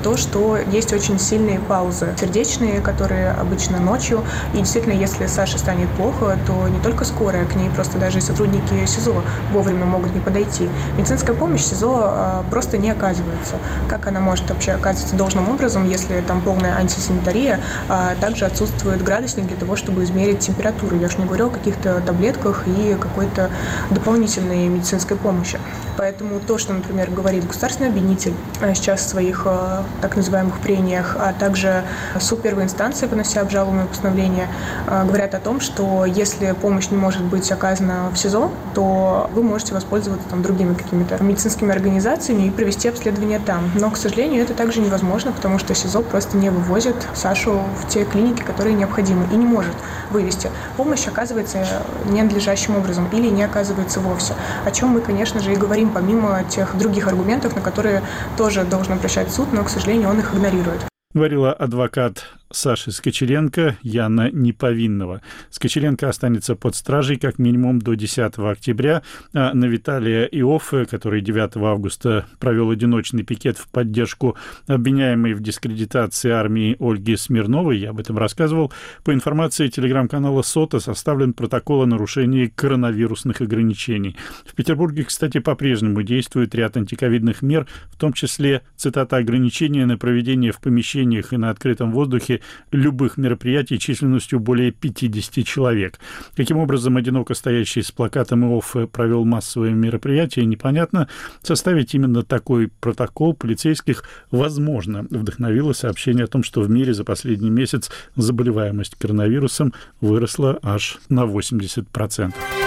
то, 0.03 0.17
что 0.17 0.57
есть 0.57 0.93
очень 0.93 1.19
сильные 1.19 1.59
паузы 1.59 2.15
сердечные, 2.19 2.81
которые 2.81 3.31
обычно 3.31 3.79
ночью. 3.79 4.25
И 4.55 4.59
действительно, 4.59 4.93
если 4.93 5.27
Саше 5.27 5.59
станет 5.59 5.89
плохо, 5.91 6.39
то 6.47 6.69
не 6.69 6.81
только 6.81 7.05
скорая, 7.05 7.45
к 7.45 7.57
ней 7.57 7.71
просто 7.71 7.99
даже 7.99 8.19
и 8.19 8.21
сотрудники 8.21 8.87
СИЗО 8.87 9.23
вовремя 9.53 9.85
могут 9.85 10.15
не 10.15 10.21
подойти. 10.21 10.69
Медицинская 10.97 11.35
помощь 11.35 11.63
СИЗО 11.63 12.45
просто 12.51 12.79
не 12.79 12.91
оказывается. 12.91 13.57
Как 13.89 14.07
она 14.07 14.21
может 14.21 14.49
вообще 14.49 14.73
оказываться 14.73 15.17
должным 15.17 15.49
образом, 15.49 15.89
если 15.89 16.21
там 16.21 16.41
полная 16.41 16.77
антисанитария, 16.77 17.61
а 17.89 18.15
также 18.21 18.45
отсутствует 18.45 19.03
градусник 19.03 19.47
для 19.49 19.57
того, 19.57 19.75
чтобы 19.75 20.05
измерить 20.05 20.24
мерить 20.25 20.41
температуру. 20.41 20.97
Я 20.97 21.09
же 21.09 21.19
не 21.19 21.27
говорю 21.27 21.47
о 21.47 21.51
каких-то 21.51 22.01
таблетках 22.01 22.67
и 22.67 22.97
какой-то 22.99 23.51
дополнительной 23.91 24.69
медицинской 24.69 25.17
помощи. 25.17 25.59
Поэтому 25.97 26.41
то, 26.41 26.59
что, 26.59 26.73
например, 26.73 27.11
говорит 27.11 27.47
государственный 27.47 27.91
обвинитель 27.91 28.35
э, 28.61 28.75
сейчас 28.75 29.01
в 29.01 29.09
своих 29.09 29.43
э, 29.47 29.83
так 30.01 30.17
называемых 30.17 30.59
прениях, 30.59 31.17
а 31.19 31.33
также 31.33 31.85
суд 32.19 32.43
первой 32.43 32.65
инстанции, 32.65 33.07
вынося 33.07 33.41
обжалуемое 33.43 33.87
постановление, 33.87 34.49
э, 34.87 35.05
говорят 35.05 35.35
о 35.35 35.39
том, 35.39 35.61
что 35.61 36.05
если 36.05 36.53
помощь 36.53 36.89
не 36.91 36.97
может 36.97 37.23
быть 37.23 37.51
оказана 37.53 38.11
в 38.13 38.17
СИЗО, 38.17 38.51
то 38.75 39.31
вы 39.33 39.43
можете 39.43 39.75
воспользоваться 39.75 40.29
там 40.29 40.43
другими 40.43 40.75
какими-то 40.75 41.23
медицинскими 41.23 41.71
организациями 41.71 42.47
и 42.47 42.51
провести 42.51 42.89
обследование 42.89 43.39
там. 43.39 43.71
Но, 43.75 43.91
к 43.91 43.97
сожалению, 43.97 44.43
это 44.43 44.55
также 44.55 44.81
невозможно, 44.81 45.33
потому 45.33 45.59
что 45.59 45.75
СИЗО 45.75 46.03
просто 46.03 46.37
не 46.37 46.51
вывозит 46.51 46.97
Сашу 47.15 47.61
в 47.81 47.89
те 47.89 48.05
клиники, 48.05 48.43
которые 48.43 48.75
необходимы, 48.75 49.27
и 49.33 49.37
не 49.37 49.47
может 49.47 49.75
вывести. 50.15 50.51
Помощь 50.79 51.07
оказывается 51.07 51.67
ненадлежащим 52.07 52.77
образом 52.77 53.09
или 53.13 53.29
не 53.29 53.43
оказывается 53.43 54.01
вовсе. 54.01 54.35
О 54.65 54.71
чем 54.71 54.89
мы, 54.89 55.01
конечно 55.01 55.41
же, 55.41 55.53
и 55.53 55.57
говорим 55.57 55.91
помимо 55.91 56.43
тех 56.45 56.79
других 56.79 57.09
аргументов, 57.09 57.55
на 57.55 57.61
которые 57.61 58.03
тоже 58.39 58.65
должен 58.65 58.95
обращать 58.95 59.31
суд, 59.31 59.53
но, 59.53 59.65
к 59.65 59.69
сожалению, 59.69 60.09
он 60.09 60.21
их 60.21 60.35
игнорирует. 60.35 60.81
Говорила 61.13 61.53
адвокат 61.53 62.25
Саши 62.55 62.93
Скочеленко 62.93 63.77
Яна 63.83 64.31
Неповинного. 64.31 65.21
Скочеленко 65.51 66.09
останется 66.09 66.55
под 66.55 66.77
стражей 66.77 67.17
как 67.17 67.39
минимум 67.39 67.81
до 67.81 67.95
10 67.95 68.39
октября, 68.39 69.03
а 69.33 69.53
на 69.53 69.65
Виталия 69.65 70.25
Иоффе, 70.27 70.87
который 70.87 71.21
9 71.21 71.57
августа 71.57 72.27
провел 72.39 72.71
одиночный 72.71 73.25
пикет 73.25 73.59
в 73.59 73.69
поддержку 73.69 74.37
обвиняемой 74.67 75.35
в 75.35 75.41
дискредитации 75.41 76.31
армии 76.31 76.77
Ольги 76.79 77.17
Смирновой, 77.17 77.79
я 77.79 77.91
об 77.91 77.99
этом 77.99 78.19
рассказывал, 78.19 78.73
по 79.03 79.13
информации 79.13 79.69
телеграм-канала 79.69 80.43
СОТа 80.43 80.79
составлен 80.79 81.33
протокол 81.33 81.83
о 81.83 81.87
нарушении 81.87 82.47
коронавирусных 82.47 83.41
ограничений. 83.41 84.17
В 84.47 84.55
Петербурге, 84.55 85.05
кстати, 85.05 85.39
по-прежнему 85.39 86.03
действует 86.03 86.55
ряд 86.55 86.77
антиковидных 86.77 87.43
мер, 87.43 87.67
в 87.91 87.97
том 87.97 88.13
числе, 88.13 88.63
цитата, 88.77 89.17
ограничения 89.17 89.87
на 89.87 89.99
проведение 89.99 90.53
в 90.53 90.61
помещениях 90.61 91.33
и 91.33 91.37
на 91.37 91.51
открытом 91.51 91.91
воздухе 91.93 92.41
любых 92.73 93.17
мероприятий 93.17 93.79
численностью 93.79 94.41
более 94.41 94.71
50 94.71 95.45
человек. 95.45 95.99
Каким 96.37 96.59
образом 96.59 96.97
одиноко 96.97 97.35
стоящий 97.35 97.83
с 97.83 97.91
плакатом 97.91 98.45
ИОФ 98.45 98.91
провел 98.91 99.25
массовое 99.25 99.71
мероприятие, 99.71 100.47
непонятно. 100.47 101.09
Составить 101.43 101.95
именно 101.95 102.23
такой 102.23 102.69
протокол 102.81 103.35
полицейских 103.35 104.05
возможно. 104.31 105.07
Вдохновило 105.11 105.73
сообщение 105.73 106.25
о 106.25 106.29
том, 106.29 106.43
что 106.43 106.61
в 106.61 106.71
мире 106.71 106.95
за 106.95 107.05
последний 107.05 107.51
месяц 107.51 107.91
заболеваемость 108.17 108.97
коронавирусом 108.97 109.73
выросла 110.01 110.59
аж 110.63 110.99
на 111.09 111.25
80%. 111.25 112.64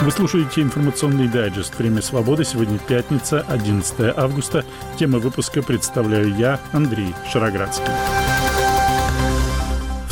Вы 0.00 0.12
слушаете 0.12 0.62
информационный 0.62 1.26
дайджест 1.26 1.76
«Время 1.76 2.00
свободы». 2.02 2.44
Сегодня 2.44 2.78
пятница, 2.78 3.44
11 3.48 4.16
августа. 4.16 4.64
Тема 4.96 5.18
выпуска 5.18 5.60
представляю 5.60 6.36
я, 6.36 6.60
Андрей 6.72 7.12
Шароградский. 7.32 8.17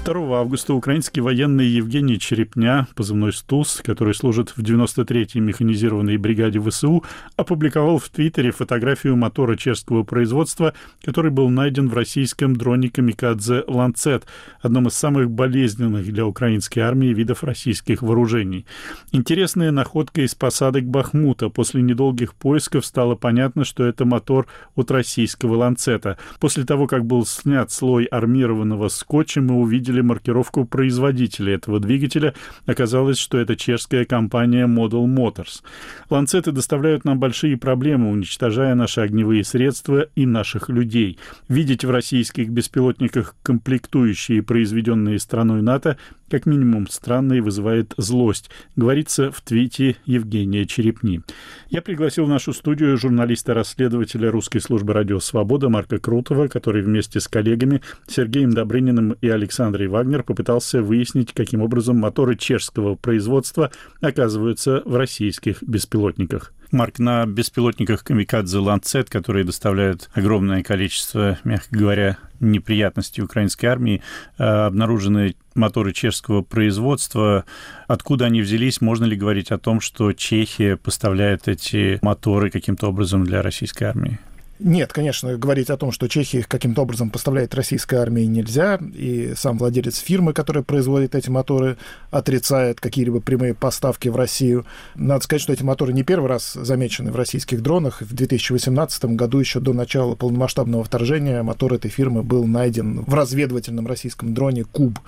2 0.06 0.38
августа 0.38 0.72
украинский 0.72 1.20
военный 1.20 1.66
Евгений 1.66 2.20
Черепня, 2.20 2.86
позывной 2.94 3.32
«Стус», 3.32 3.82
который 3.84 4.14
служит 4.14 4.50
в 4.50 4.58
93-й 4.60 5.40
механизированной 5.40 6.16
бригаде 6.16 6.60
ВСУ, 6.60 7.02
опубликовал 7.34 7.98
в 7.98 8.08
Твиттере 8.08 8.52
фотографию 8.52 9.16
мотора 9.16 9.56
чешского 9.56 10.04
производства, 10.04 10.74
который 11.04 11.32
был 11.32 11.48
найден 11.50 11.88
в 11.88 11.94
российском 11.94 12.54
дроне 12.54 12.88
«Камикадзе 12.88 13.64
Ланцет», 13.66 14.26
одном 14.60 14.86
из 14.86 14.94
самых 14.94 15.28
болезненных 15.28 16.04
для 16.04 16.24
украинской 16.24 16.78
армии 16.78 17.08
видов 17.08 17.42
российских 17.42 18.02
вооружений. 18.02 18.64
Интересная 19.10 19.72
находка 19.72 20.20
из 20.20 20.36
посадок 20.36 20.84
Бахмута. 20.84 21.48
После 21.48 21.82
недолгих 21.82 22.34
поисков 22.34 22.86
стало 22.86 23.16
понятно, 23.16 23.64
что 23.64 23.84
это 23.84 24.04
мотор 24.04 24.46
от 24.76 24.88
российского 24.92 25.56
«Ланцета». 25.56 26.16
После 26.38 26.64
того, 26.64 26.86
как 26.86 27.04
был 27.04 27.26
снят 27.26 27.72
слой 27.72 28.04
армированного 28.04 28.86
скотча, 28.86 29.40
мы 29.40 29.56
увидели 29.56 29.95
увидели 29.96 30.00
маркировку 30.00 30.64
производителя 30.64 31.54
этого 31.54 31.80
двигателя. 31.80 32.34
Оказалось, 32.66 33.18
что 33.18 33.38
это 33.38 33.56
чешская 33.56 34.04
компания 34.04 34.66
Model 34.66 35.06
Motors. 35.06 35.62
Ланцеты 36.10 36.52
доставляют 36.52 37.04
нам 37.04 37.18
большие 37.18 37.56
проблемы, 37.56 38.10
уничтожая 38.10 38.74
наши 38.74 39.00
огневые 39.00 39.44
средства 39.44 40.06
и 40.16 40.26
наших 40.26 40.68
людей. 40.68 41.18
Видеть 41.48 41.84
в 41.84 41.90
российских 41.90 42.50
беспилотниках 42.50 43.34
комплектующие, 43.42 44.42
произведенные 44.42 45.18
страной 45.18 45.62
НАТО, 45.62 45.96
как 46.30 46.46
минимум 46.46 46.88
странно 46.88 47.34
и 47.34 47.40
вызывает 47.40 47.94
злость, 47.96 48.50
говорится 48.74 49.30
в 49.30 49.40
твите 49.40 49.96
Евгения 50.04 50.66
Черепни. 50.66 51.22
Я 51.68 51.82
пригласил 51.82 52.26
в 52.26 52.28
нашу 52.28 52.52
студию 52.52 52.96
журналиста-расследователя 52.96 54.30
русской 54.30 54.60
службы 54.60 54.92
«Радио 54.92 55.20
Свобода» 55.20 55.68
Марка 55.68 55.98
Крутова, 55.98 56.48
который 56.48 56.82
вместе 56.82 57.20
с 57.20 57.28
коллегами 57.28 57.82
Сергеем 58.06 58.52
Добрыниным 58.52 59.12
и 59.20 59.28
Александрой 59.28 59.88
Вагнер 59.88 60.22
попытался 60.22 60.82
выяснить, 60.82 61.32
каким 61.32 61.62
образом 61.62 61.96
моторы 61.96 62.36
чешского 62.36 62.94
производства 62.94 63.70
оказываются 64.00 64.82
в 64.84 64.96
российских 64.96 65.62
беспилотниках. 65.62 66.52
Марк, 66.72 66.98
на 66.98 67.26
беспилотниках 67.26 68.02
«Камикадзе 68.02 68.58
Ланцет», 68.58 69.08
которые 69.08 69.44
доставляют 69.44 70.10
огромное 70.14 70.62
количество, 70.62 71.38
мягко 71.44 71.68
говоря, 71.70 72.18
неприятностей 72.40 73.22
украинской 73.22 73.66
армии, 73.66 74.02
э, 74.38 74.42
обнаружены 74.42 75.36
моторы 75.56 75.92
чешского 75.92 76.42
производства. 76.42 77.44
Откуда 77.88 78.26
они 78.26 78.40
взялись? 78.40 78.80
Можно 78.80 79.04
ли 79.04 79.16
говорить 79.16 79.50
о 79.50 79.58
том, 79.58 79.80
что 79.80 80.12
Чехия 80.12 80.76
поставляет 80.76 81.48
эти 81.48 81.98
моторы 82.02 82.50
каким-то 82.50 82.88
образом 82.88 83.24
для 83.24 83.42
российской 83.42 83.84
армии? 83.84 84.18
Нет, 84.58 84.92
конечно, 84.92 85.36
говорить 85.36 85.68
о 85.68 85.76
том, 85.76 85.92
что 85.92 86.08
Чехия 86.08 86.38
их 86.38 86.48
каким-то 86.48 86.82
образом 86.82 87.10
поставляет 87.10 87.54
российской 87.54 87.96
армии 87.96 88.22
нельзя, 88.22 88.78
и 88.94 89.34
сам 89.36 89.58
владелец 89.58 89.98
фирмы, 89.98 90.32
которая 90.32 90.64
производит 90.64 91.14
эти 91.14 91.28
моторы, 91.28 91.76
отрицает 92.10 92.80
какие-либо 92.80 93.20
прямые 93.20 93.52
поставки 93.54 94.08
в 94.08 94.16
Россию. 94.16 94.64
Надо 94.94 95.24
сказать, 95.24 95.42
что 95.42 95.52
эти 95.52 95.62
моторы 95.62 95.92
не 95.92 96.04
первый 96.04 96.28
раз 96.28 96.54
замечены 96.54 97.12
в 97.12 97.16
российских 97.16 97.62
дронах. 97.62 98.00
В 98.00 98.14
2018 98.14 99.04
году, 99.16 99.38
еще 99.38 99.60
до 99.60 99.74
начала 99.74 100.14
полномасштабного 100.14 100.84
вторжения, 100.84 101.42
мотор 101.42 101.74
этой 101.74 101.90
фирмы 101.90 102.22
был 102.22 102.46
найден 102.46 103.00
в 103.00 103.12
разведывательном 103.12 103.86
российском 103.86 104.32
дроне 104.32 104.64
«Куб». 104.64 104.98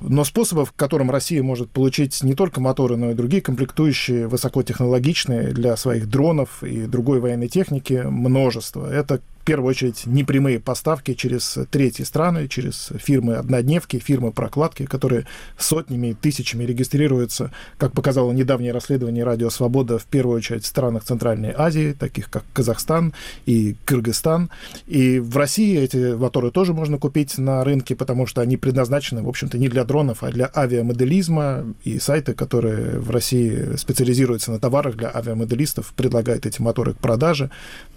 Но 0.00 0.22
способов, 0.24 0.72
которым 0.76 1.10
Россия 1.10 1.42
может 1.42 1.70
получить 1.70 2.22
не 2.22 2.34
только 2.34 2.60
моторы, 2.60 2.96
но 2.98 3.12
и 3.12 3.14
другие 3.14 3.40
комплектующие, 3.40 4.28
высокотехнологичные 4.28 5.52
для 5.52 5.76
своих 5.76 6.10
дронов 6.10 6.62
и 6.62 6.82
другой 6.82 7.20
военной 7.20 7.48
техники, 7.48 8.02
множество 8.04 8.97
это 8.98 9.20
первую 9.44 9.70
очередь 9.70 10.06
непрямые 10.06 10.60
поставки 10.60 11.14
через 11.14 11.58
третьи 11.70 12.02
страны, 12.02 12.48
через 12.48 12.90
фирмы-однодневки, 12.94 13.98
фирмы-прокладки, 13.98 14.86
которые 14.86 15.26
сотнями 15.56 16.08
и 16.08 16.14
тысячами 16.14 16.64
регистрируются, 16.64 17.52
как 17.76 17.92
показало 17.92 18.32
недавнее 18.32 18.72
расследование 18.72 19.24
«Радио 19.24 19.50
Свобода», 19.50 19.98
в 19.98 20.04
первую 20.04 20.38
очередь 20.38 20.64
в 20.64 20.66
странах 20.66 21.04
Центральной 21.04 21.54
Азии, 21.56 21.92
таких 21.92 22.28
как 22.30 22.44
Казахстан 22.52 23.14
и 23.46 23.76
Кыргызстан. 23.84 24.50
И 24.86 25.18
в 25.20 25.36
России 25.36 25.78
эти 25.78 26.14
моторы 26.16 26.50
тоже 26.50 26.74
можно 26.74 26.98
купить 26.98 27.38
на 27.38 27.62
рынке, 27.62 27.94
потому 27.94 28.26
что 28.26 28.40
они 28.40 28.56
предназначены, 28.56 29.22
в 29.22 29.28
общем-то, 29.28 29.58
не 29.58 29.68
для 29.68 29.84
дронов, 29.84 30.22
а 30.22 30.30
для 30.30 30.50
авиамоделизма. 30.54 31.74
И 31.84 31.98
сайты, 31.98 32.34
которые 32.34 32.98
в 32.98 33.10
России 33.10 33.76
специализируются 33.76 34.50
на 34.50 34.58
товарах 34.58 34.96
для 34.96 35.14
авиамоделистов, 35.14 35.92
предлагают 35.96 36.44
эти 36.44 36.60
моторы 36.60 36.94
к 36.94 36.98
продаже. 36.98 37.50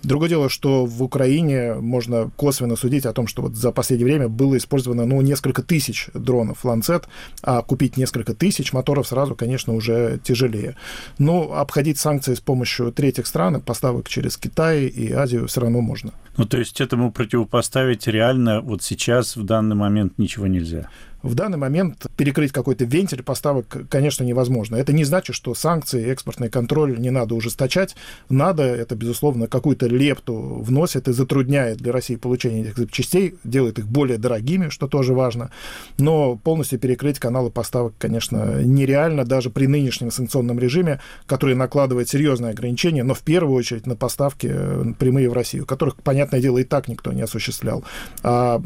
Другое 0.03 0.29
дело, 0.29 0.49
что 0.49 0.85
в 0.85 1.01
Украине 1.03 1.30
Украине 1.31 1.75
можно 1.75 2.29
косвенно 2.35 2.75
судить 2.75 3.05
о 3.05 3.13
том, 3.13 3.25
что 3.25 3.43
вот 3.43 3.55
за 3.55 3.71
последнее 3.71 4.05
время 4.05 4.27
было 4.27 4.57
использовано 4.57 5.05
ну, 5.05 5.21
несколько 5.21 5.63
тысяч 5.63 6.09
дронов 6.13 6.65
Lancet, 6.65 7.05
а 7.41 7.61
купить 7.61 7.95
несколько 7.95 8.33
тысяч 8.33 8.73
моторов 8.73 9.07
сразу, 9.07 9.33
конечно, 9.33 9.73
уже 9.73 10.19
тяжелее. 10.23 10.75
Но 11.19 11.53
обходить 11.53 11.97
санкции 11.97 12.33
с 12.33 12.41
помощью 12.41 12.91
третьих 12.91 13.27
стран, 13.27 13.61
поставок 13.61 14.09
через 14.09 14.35
Китай 14.35 14.87
и 14.87 15.13
Азию 15.13 15.47
все 15.47 15.61
равно 15.61 15.79
можно. 15.79 16.11
Ну, 16.35 16.45
то 16.45 16.57
есть 16.57 16.81
этому 16.81 17.13
противопоставить 17.13 18.07
реально 18.07 18.59
вот 18.59 18.83
сейчас, 18.83 19.37
в 19.37 19.45
данный 19.45 19.77
момент 19.77 20.17
ничего 20.17 20.47
нельзя? 20.47 20.89
В 21.23 21.35
данный 21.35 21.57
момент 21.57 22.07
перекрыть 22.17 22.51
какой-то 22.51 22.85
вентиль 22.85 23.23
поставок, 23.23 23.87
конечно, 23.89 24.23
невозможно. 24.23 24.75
Это 24.75 24.93
не 24.93 25.03
значит, 25.03 25.35
что 25.35 25.53
санкции, 25.53 26.11
экспортный 26.11 26.49
контроль 26.49 26.97
не 26.99 27.09
надо 27.09 27.35
ужесточать. 27.35 27.95
Надо, 28.29 28.63
это, 28.63 28.95
безусловно, 28.95 29.47
какую-то 29.47 29.87
лепту 29.87 30.33
вносит 30.33 31.07
и 31.07 31.13
затрудняет 31.13 31.77
для 31.77 31.91
России 31.91 32.15
получение 32.15 32.63
этих 32.63 32.77
запчастей, 32.77 33.35
делает 33.43 33.79
их 33.79 33.87
более 33.87 34.17
дорогими, 34.17 34.69
что 34.69 34.87
тоже 34.87 35.13
важно. 35.13 35.51
Но 35.97 36.35
полностью 36.35 36.79
перекрыть 36.79 37.19
каналы 37.19 37.51
поставок, 37.51 37.93
конечно, 37.97 38.61
нереально, 38.63 39.25
даже 39.25 39.49
при 39.49 39.67
нынешнем 39.67 40.11
санкционном 40.11 40.59
режиме, 40.59 40.99
который 41.25 41.55
накладывает 41.55 42.09
серьезные 42.09 42.51
ограничения, 42.51 43.03
но 43.03 43.13
в 43.13 43.21
первую 43.21 43.55
очередь 43.55 43.85
на 43.85 43.95
поставки 43.95 44.49
э, 44.51 44.93
прямые 44.97 45.29
в 45.29 45.33
Россию, 45.33 45.65
которых, 45.65 45.95
понятное 45.97 46.41
дело, 46.41 46.57
и 46.57 46.63
так 46.63 46.87
никто 46.87 47.11
не 47.11 47.21
осуществлял. 47.21 47.83
А 48.23 48.61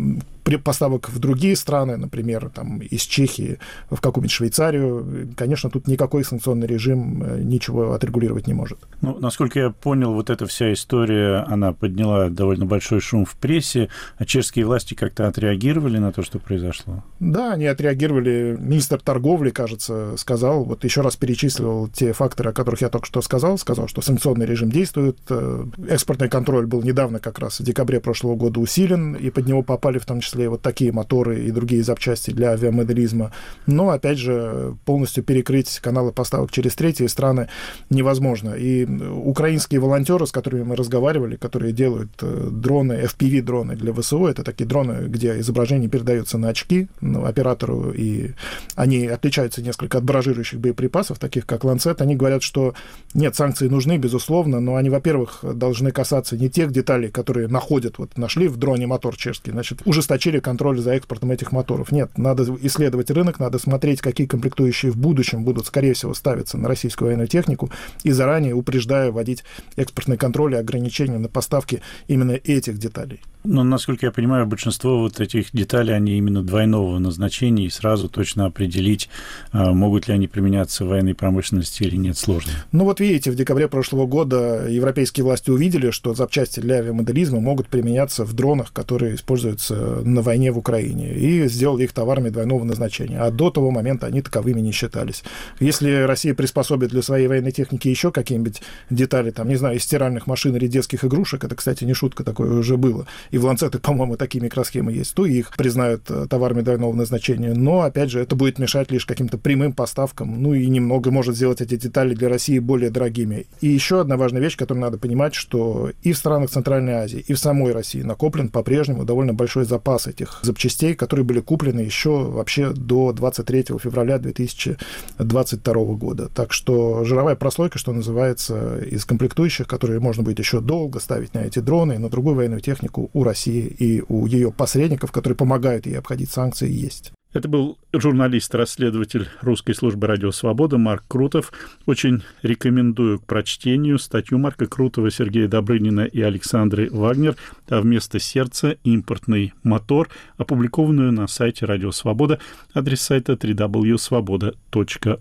поставок 0.63 1.09
в 1.09 1.19
другие 1.19 1.55
страны, 1.55 1.97
например, 1.97 2.44
там, 2.49 2.79
из 2.79 3.01
Чехии 3.01 3.59
в 3.89 4.01
какую-нибудь 4.01 4.31
Швейцарию, 4.31 5.33
конечно, 5.35 5.69
тут 5.69 5.87
никакой 5.87 6.23
санкционный 6.23 6.67
режим 6.67 7.23
э, 7.23 7.41
ничего 7.41 7.93
отрегулировать 7.93 8.47
не 8.47 8.53
может. 8.53 8.79
Ну, 9.01 9.17
насколько 9.19 9.59
я 9.59 9.69
понял, 9.69 10.13
вот 10.13 10.29
эта 10.29 10.45
вся 10.45 10.71
история, 10.73 11.45
она 11.47 11.73
подняла 11.73 12.29
довольно 12.29 12.65
большой 12.65 12.99
шум 12.99 13.25
в 13.25 13.35
прессе, 13.35 13.89
а 14.17 14.25
чешские 14.25 14.65
власти 14.65 14.93
как-то 14.93 15.27
отреагировали 15.27 15.97
на 15.97 16.11
то, 16.11 16.21
что 16.21 16.39
произошло? 16.39 17.03
Да, 17.19 17.53
они 17.53 17.65
отреагировали. 17.65 18.57
Министр 18.59 19.01
торговли, 19.01 19.49
кажется, 19.49 20.15
сказал, 20.17 20.63
вот 20.63 20.83
еще 20.83 21.01
раз 21.01 21.15
перечислил 21.15 21.87
те 21.87 22.13
факторы, 22.13 22.51
о 22.51 22.53
которых 22.53 22.81
я 22.81 22.89
только 22.89 23.07
что 23.07 23.21
сказал, 23.21 23.57
сказал, 23.57 23.87
что 23.87 24.01
санкционный 24.01 24.45
режим 24.45 24.69
действует, 24.69 25.17
э, 25.29 25.65
экспортный 25.89 26.29
контроль 26.29 26.65
был 26.65 26.83
недавно 26.83 27.19
как 27.19 27.39
раз 27.39 27.59
в 27.59 27.63
декабре 27.63 27.99
прошлого 27.99 28.35
года 28.35 28.59
усилен, 28.59 29.15
и 29.15 29.29
под 29.29 29.47
него 29.47 29.61
попали 29.61 29.97
в 29.97 30.05
том 30.05 30.19
числе 30.19 30.35
числе 30.35 30.49
вот 30.49 30.61
такие 30.61 30.91
моторы 30.91 31.45
и 31.45 31.51
другие 31.51 31.83
запчасти 31.83 32.31
для 32.35 32.51
авиамоделизма. 32.51 33.31
Но, 33.65 33.89
опять 33.89 34.19
же, 34.19 34.75
полностью 34.85 35.23
перекрыть 35.23 35.79
каналы 35.79 36.11
поставок 36.11 36.51
через 36.51 36.75
третьи 36.75 37.07
страны 37.07 37.49
невозможно. 37.89 38.53
И 38.53 38.85
украинские 38.85 39.79
волонтеры, 39.79 40.27
с 40.27 40.31
которыми 40.31 40.63
мы 40.63 40.75
разговаривали, 40.75 41.35
которые 41.35 41.73
делают 41.73 42.11
э, 42.21 42.49
дроны, 42.51 43.05
FPV-дроны 43.05 43.75
для 43.75 43.93
ВСУ, 43.93 44.25
это 44.25 44.43
такие 44.43 44.65
дроны, 44.65 45.07
где 45.07 45.39
изображение 45.39 45.89
передается 45.89 46.37
на 46.37 46.49
очки 46.49 46.87
ну, 47.01 47.25
оператору, 47.25 47.91
и 47.91 48.31
они 48.75 49.07
отличаются 49.07 49.61
несколько 49.61 49.97
от 49.97 50.03
баражирующих 50.03 50.59
боеприпасов, 50.59 51.19
таких 51.19 51.45
как 51.45 51.63
Lancet. 51.63 52.01
Они 52.01 52.15
говорят, 52.15 52.43
что 52.43 52.73
нет, 53.13 53.35
санкции 53.35 53.67
нужны, 53.67 53.97
безусловно, 53.97 54.59
но 54.59 54.75
они, 54.75 54.89
во-первых, 54.89 55.39
должны 55.43 55.91
касаться 55.91 56.37
не 56.37 56.49
тех 56.49 56.71
деталей, 56.71 57.09
которые 57.09 57.47
находят, 57.47 57.97
вот 57.97 58.17
нашли 58.17 58.47
в 58.47 58.57
дроне 58.57 58.87
мотор 58.87 59.15
чешский, 59.15 59.51
значит, 59.51 59.81
ужесточили 59.85 60.39
контроль 60.39 60.79
за 60.79 60.91
экспортом 60.91 61.31
этих 61.31 61.51
моторов. 61.51 61.91
Нет, 61.91 62.17
надо 62.25 62.43
исследовать 62.61 63.11
рынок, 63.11 63.39
надо 63.39 63.59
смотреть, 63.59 64.01
какие 64.01 64.27
комплектующие 64.27 64.91
в 64.91 64.97
будущем 64.97 65.43
будут, 65.43 65.67
скорее 65.67 65.93
всего, 65.93 66.13
ставиться 66.13 66.57
на 66.57 66.67
российскую 66.67 67.07
военную 67.07 67.27
технику, 67.27 67.71
и 68.03 68.11
заранее 68.11 68.53
упреждая 68.53 69.11
вводить 69.11 69.43
экспортный 69.75 70.17
контроль 70.17 70.55
и 70.55 70.57
ограничения 70.57 71.17
на 71.17 71.29
поставки 71.29 71.81
именно 72.07 72.31
этих 72.31 72.77
деталей. 72.77 73.21
Но, 73.45 73.63
насколько 73.63 74.07
я 74.07 74.11
понимаю, 74.11 74.47
большинство 74.47 74.99
вот 74.99 75.19
этих 75.19 75.51
деталей, 75.51 75.93
они 75.93 76.17
именно 76.17 76.41
двойного 76.41 76.97
назначения, 76.97 77.65
и 77.65 77.69
сразу 77.69 78.09
точно 78.09 78.45
определить, 78.45 79.07
а, 79.51 79.71
могут 79.71 80.07
ли 80.07 80.15
они 80.15 80.27
применяться 80.27 80.83
в 80.83 80.87
военной 80.87 81.13
промышленности 81.13 81.83
или 81.83 81.95
нет, 81.95 82.17
сложно. 82.17 82.51
Ну 82.71 82.85
вот 82.85 82.99
видите, 82.99 83.29
в 83.29 83.35
декабре 83.35 83.67
прошлого 83.67 84.07
года 84.07 84.67
европейские 84.67 85.23
власти 85.23 85.51
увидели, 85.51 85.91
что 85.91 86.15
запчасти 86.15 86.59
для 86.59 86.77
авиамоделизма 86.77 87.39
могут 87.39 87.67
применяться 87.67 88.25
в 88.25 88.33
дронах, 88.33 88.73
которые 88.73 89.15
используются 89.15 89.75
на 90.03 90.21
войне 90.21 90.51
в 90.51 90.57
Украине, 90.57 91.13
и 91.13 91.47
сделали 91.47 91.83
их 91.83 91.93
товарами 92.15 92.29
двойного 92.29 92.63
назначения. 92.63 93.19
А 93.19 93.31
до 93.31 93.49
того 93.49 93.71
момента 93.71 94.07
они 94.07 94.21
таковыми 94.21 94.61
не 94.61 94.71
считались. 94.71 95.23
Если 95.59 96.03
Россия 96.03 96.33
приспособит 96.33 96.89
для 96.89 97.01
своей 97.01 97.27
военной 97.27 97.51
техники 97.51 97.89
еще 97.89 98.11
какие-нибудь 98.11 98.61
детали, 98.89 99.31
там, 99.31 99.49
не 99.49 99.57
знаю, 99.57 99.77
из 99.77 99.83
стиральных 99.83 100.27
машин 100.27 100.55
или 100.55 100.67
детских 100.67 101.03
игрушек, 101.03 101.43
это, 101.43 101.55
кстати, 101.55 101.83
не 101.83 101.93
шутка, 101.93 102.23
такое 102.23 102.59
уже 102.59 102.77
было, 102.77 103.05
и 103.31 103.37
в 103.37 103.45
ланцетах, 103.45 103.81
по-моему, 103.95 104.15
такие 104.15 104.41
микросхемы 104.41 104.91
есть, 104.91 105.13
то 105.13 105.25
их 105.25 105.55
признают 105.57 106.03
э, 106.09 106.27
товарами 106.29 106.61
двойного 106.61 106.93
назначения. 106.93 107.53
Но, 107.53 107.81
опять 107.81 108.09
же, 108.09 108.19
это 108.19 108.35
будет 108.35 108.59
мешать 108.59 108.91
лишь 108.91 109.05
каким-то 109.05 109.37
прямым 109.37 109.73
поставкам, 109.73 110.41
ну 110.41 110.53
и 110.53 110.67
немного 110.67 111.11
может 111.11 111.35
сделать 111.35 111.61
эти 111.61 111.75
детали 111.75 112.15
для 112.15 112.29
России 112.29 112.59
более 112.59 112.89
дорогими. 112.89 113.45
И 113.61 113.67
еще 113.67 114.01
одна 114.01 114.15
важная 114.15 114.41
вещь, 114.41 114.57
которую 114.57 114.81
надо 114.81 114.97
понимать, 114.97 115.35
что 115.35 115.91
и 116.03 116.13
в 116.13 116.17
странах 116.17 116.49
Центральной 116.49 116.93
Азии, 116.93 117.23
и 117.27 117.33
в 117.33 117.39
самой 117.39 117.73
России 117.73 118.01
накоплен 118.01 118.49
по-прежнему 118.49 119.03
довольно 119.03 119.33
большой 119.33 119.65
запас 119.65 120.05
запас 120.05 120.07
этих 120.07 120.39
запчастей, 120.41 120.95
которые 120.95 121.25
были 121.25 121.39
куплены 121.39 121.81
еще 121.81 122.04
вообще 122.11 122.71
до 122.71 123.11
23 123.13 123.65
февраля 123.79 124.17
2022 124.19 125.73
года. 125.95 126.29
Так 126.29 126.53
что 126.53 127.03
жировая 127.03 127.35
прослойка, 127.35 127.77
что 127.77 127.93
называется, 127.93 128.79
из 128.79 129.05
комплектующих, 129.05 129.67
которые 129.67 129.99
можно 129.99 130.23
будет 130.23 130.39
еще 130.39 130.61
долго 130.61 130.99
ставить 130.99 131.33
на 131.33 131.39
эти 131.39 131.59
дроны 131.59 131.93
и 131.93 131.97
на 131.97 132.09
другую 132.09 132.35
военную 132.35 132.61
технику 132.61 133.09
у 133.13 133.23
России 133.23 133.65
и 133.65 134.03
у 134.07 134.25
ее 134.25 134.51
посредников, 134.51 135.11
которые 135.11 135.37
помогают 135.37 135.85
ей 135.85 135.97
обходить 135.97 136.29
санкции, 136.29 136.69
есть. 136.69 137.11
Это 137.35 137.49
был 137.49 137.77
журналист-расследователь 137.91 139.27
русской 139.41 139.73
службы 139.75 140.07
«Радио 140.07 140.31
Свобода» 140.31 140.77
Марк 140.77 141.03
Крутов. 141.05 141.51
Очень 141.85 142.23
рекомендую 142.43 143.19
к 143.19 143.25
прочтению 143.25 143.99
статью 143.99 144.37
Марка 144.37 144.67
Крутова, 144.67 145.11
Сергея 145.11 145.49
Добрынина 145.49 146.05
и 146.05 146.21
Александры 146.21 146.89
Вагнер 146.89 147.35
«А 147.67 147.81
вместо 147.81 148.19
сердца 148.19 148.77
импортный 148.85 149.53
мотор», 149.63 150.07
опубликованную 150.37 151.11
на 151.11 151.27
сайте 151.27 151.65
«Радио 151.65 151.91
Свобода», 151.91 152.39
адрес 152.73 153.01
сайта 153.01 153.33
www.svoboda.org. 153.33 155.19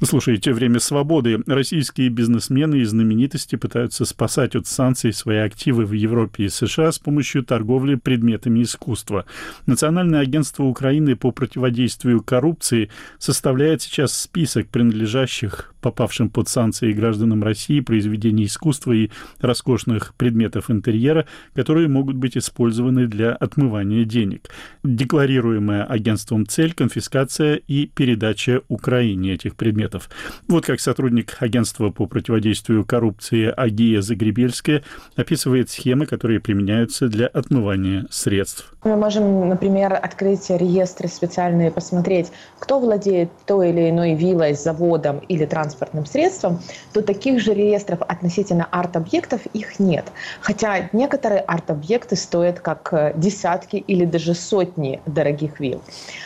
Вы 0.00 0.06
слушаете 0.06 0.52
«Время 0.52 0.80
свободы». 0.80 1.42
Российские 1.46 2.08
бизнесмены 2.08 2.76
и 2.76 2.84
знаменитости 2.84 3.56
пытаются 3.56 4.04
спасать 4.04 4.56
от 4.56 4.66
санкций 4.66 5.12
свои 5.12 5.38
активы 5.38 5.86
в 5.86 5.92
Европе 5.92 6.44
и 6.44 6.48
США 6.48 6.90
с 6.90 6.98
помощью 6.98 7.44
торговли 7.44 7.94
предметами 7.94 8.62
искусства. 8.62 9.24
Национальное 9.66 10.20
агентство 10.20 10.64
Украины 10.64 11.16
по 11.16 11.30
противодействию 11.30 12.22
коррупции 12.22 12.90
составляет 13.18 13.82
сейчас 13.82 14.12
список 14.12 14.68
принадлежащих 14.68 15.71
попавшим 15.82 16.30
под 16.30 16.48
санкции 16.48 16.92
гражданам 16.92 17.42
России 17.42 17.80
произведений 17.80 18.46
искусства 18.46 18.92
и 18.92 19.10
роскошных 19.40 20.14
предметов 20.16 20.70
интерьера, 20.70 21.26
которые 21.54 21.88
могут 21.88 22.16
быть 22.16 22.38
использованы 22.38 23.06
для 23.06 23.32
отмывания 23.32 24.04
денег. 24.04 24.48
Декларируемая 24.82 25.84
агентством 25.84 26.46
цель– 26.46 26.72
конфискация 26.74 27.56
и 27.56 27.86
передача 27.86 28.62
Украине. 28.68 29.34
этих 29.34 29.56
предметов. 29.56 30.08
Вот 30.48 30.64
как 30.66 30.80
сотрудник 30.80 31.36
агентства 31.40 31.90
по 31.90 32.06
противодействию 32.06 32.84
коррупции 32.84 33.52
Агия 33.54 34.00
Загребельская 34.00 34.84
описывает 35.16 35.70
схемы, 35.70 36.06
которые 36.06 36.40
применяются 36.40 37.08
для 37.08 37.26
отмывания 37.26 38.06
средств. 38.10 38.71
Мы 38.84 38.96
можем, 38.96 39.48
например, 39.48 39.94
открыть 39.94 40.50
реестры 40.50 41.06
специальные, 41.06 41.70
посмотреть, 41.70 42.32
кто 42.58 42.80
владеет 42.80 43.30
той 43.46 43.70
или 43.70 43.90
иной 43.90 44.14
виллой, 44.14 44.54
заводом 44.54 45.20
или 45.28 45.46
транспортным 45.46 46.04
средством, 46.04 46.60
то 46.92 47.00
таких 47.00 47.38
же 47.38 47.54
реестров 47.54 48.02
относительно 48.02 48.66
арт-объектов 48.72 49.46
их 49.52 49.78
нет. 49.78 50.06
Хотя 50.40 50.88
некоторые 50.92 51.42
арт-объекты 51.42 52.16
стоят 52.16 52.58
как 52.58 52.92
э, 52.92 53.12
десятки 53.14 53.76
или 53.76 54.04
даже 54.04 54.34
сотни 54.34 55.00
дорогих 55.06 55.60
вилл. 55.60 55.80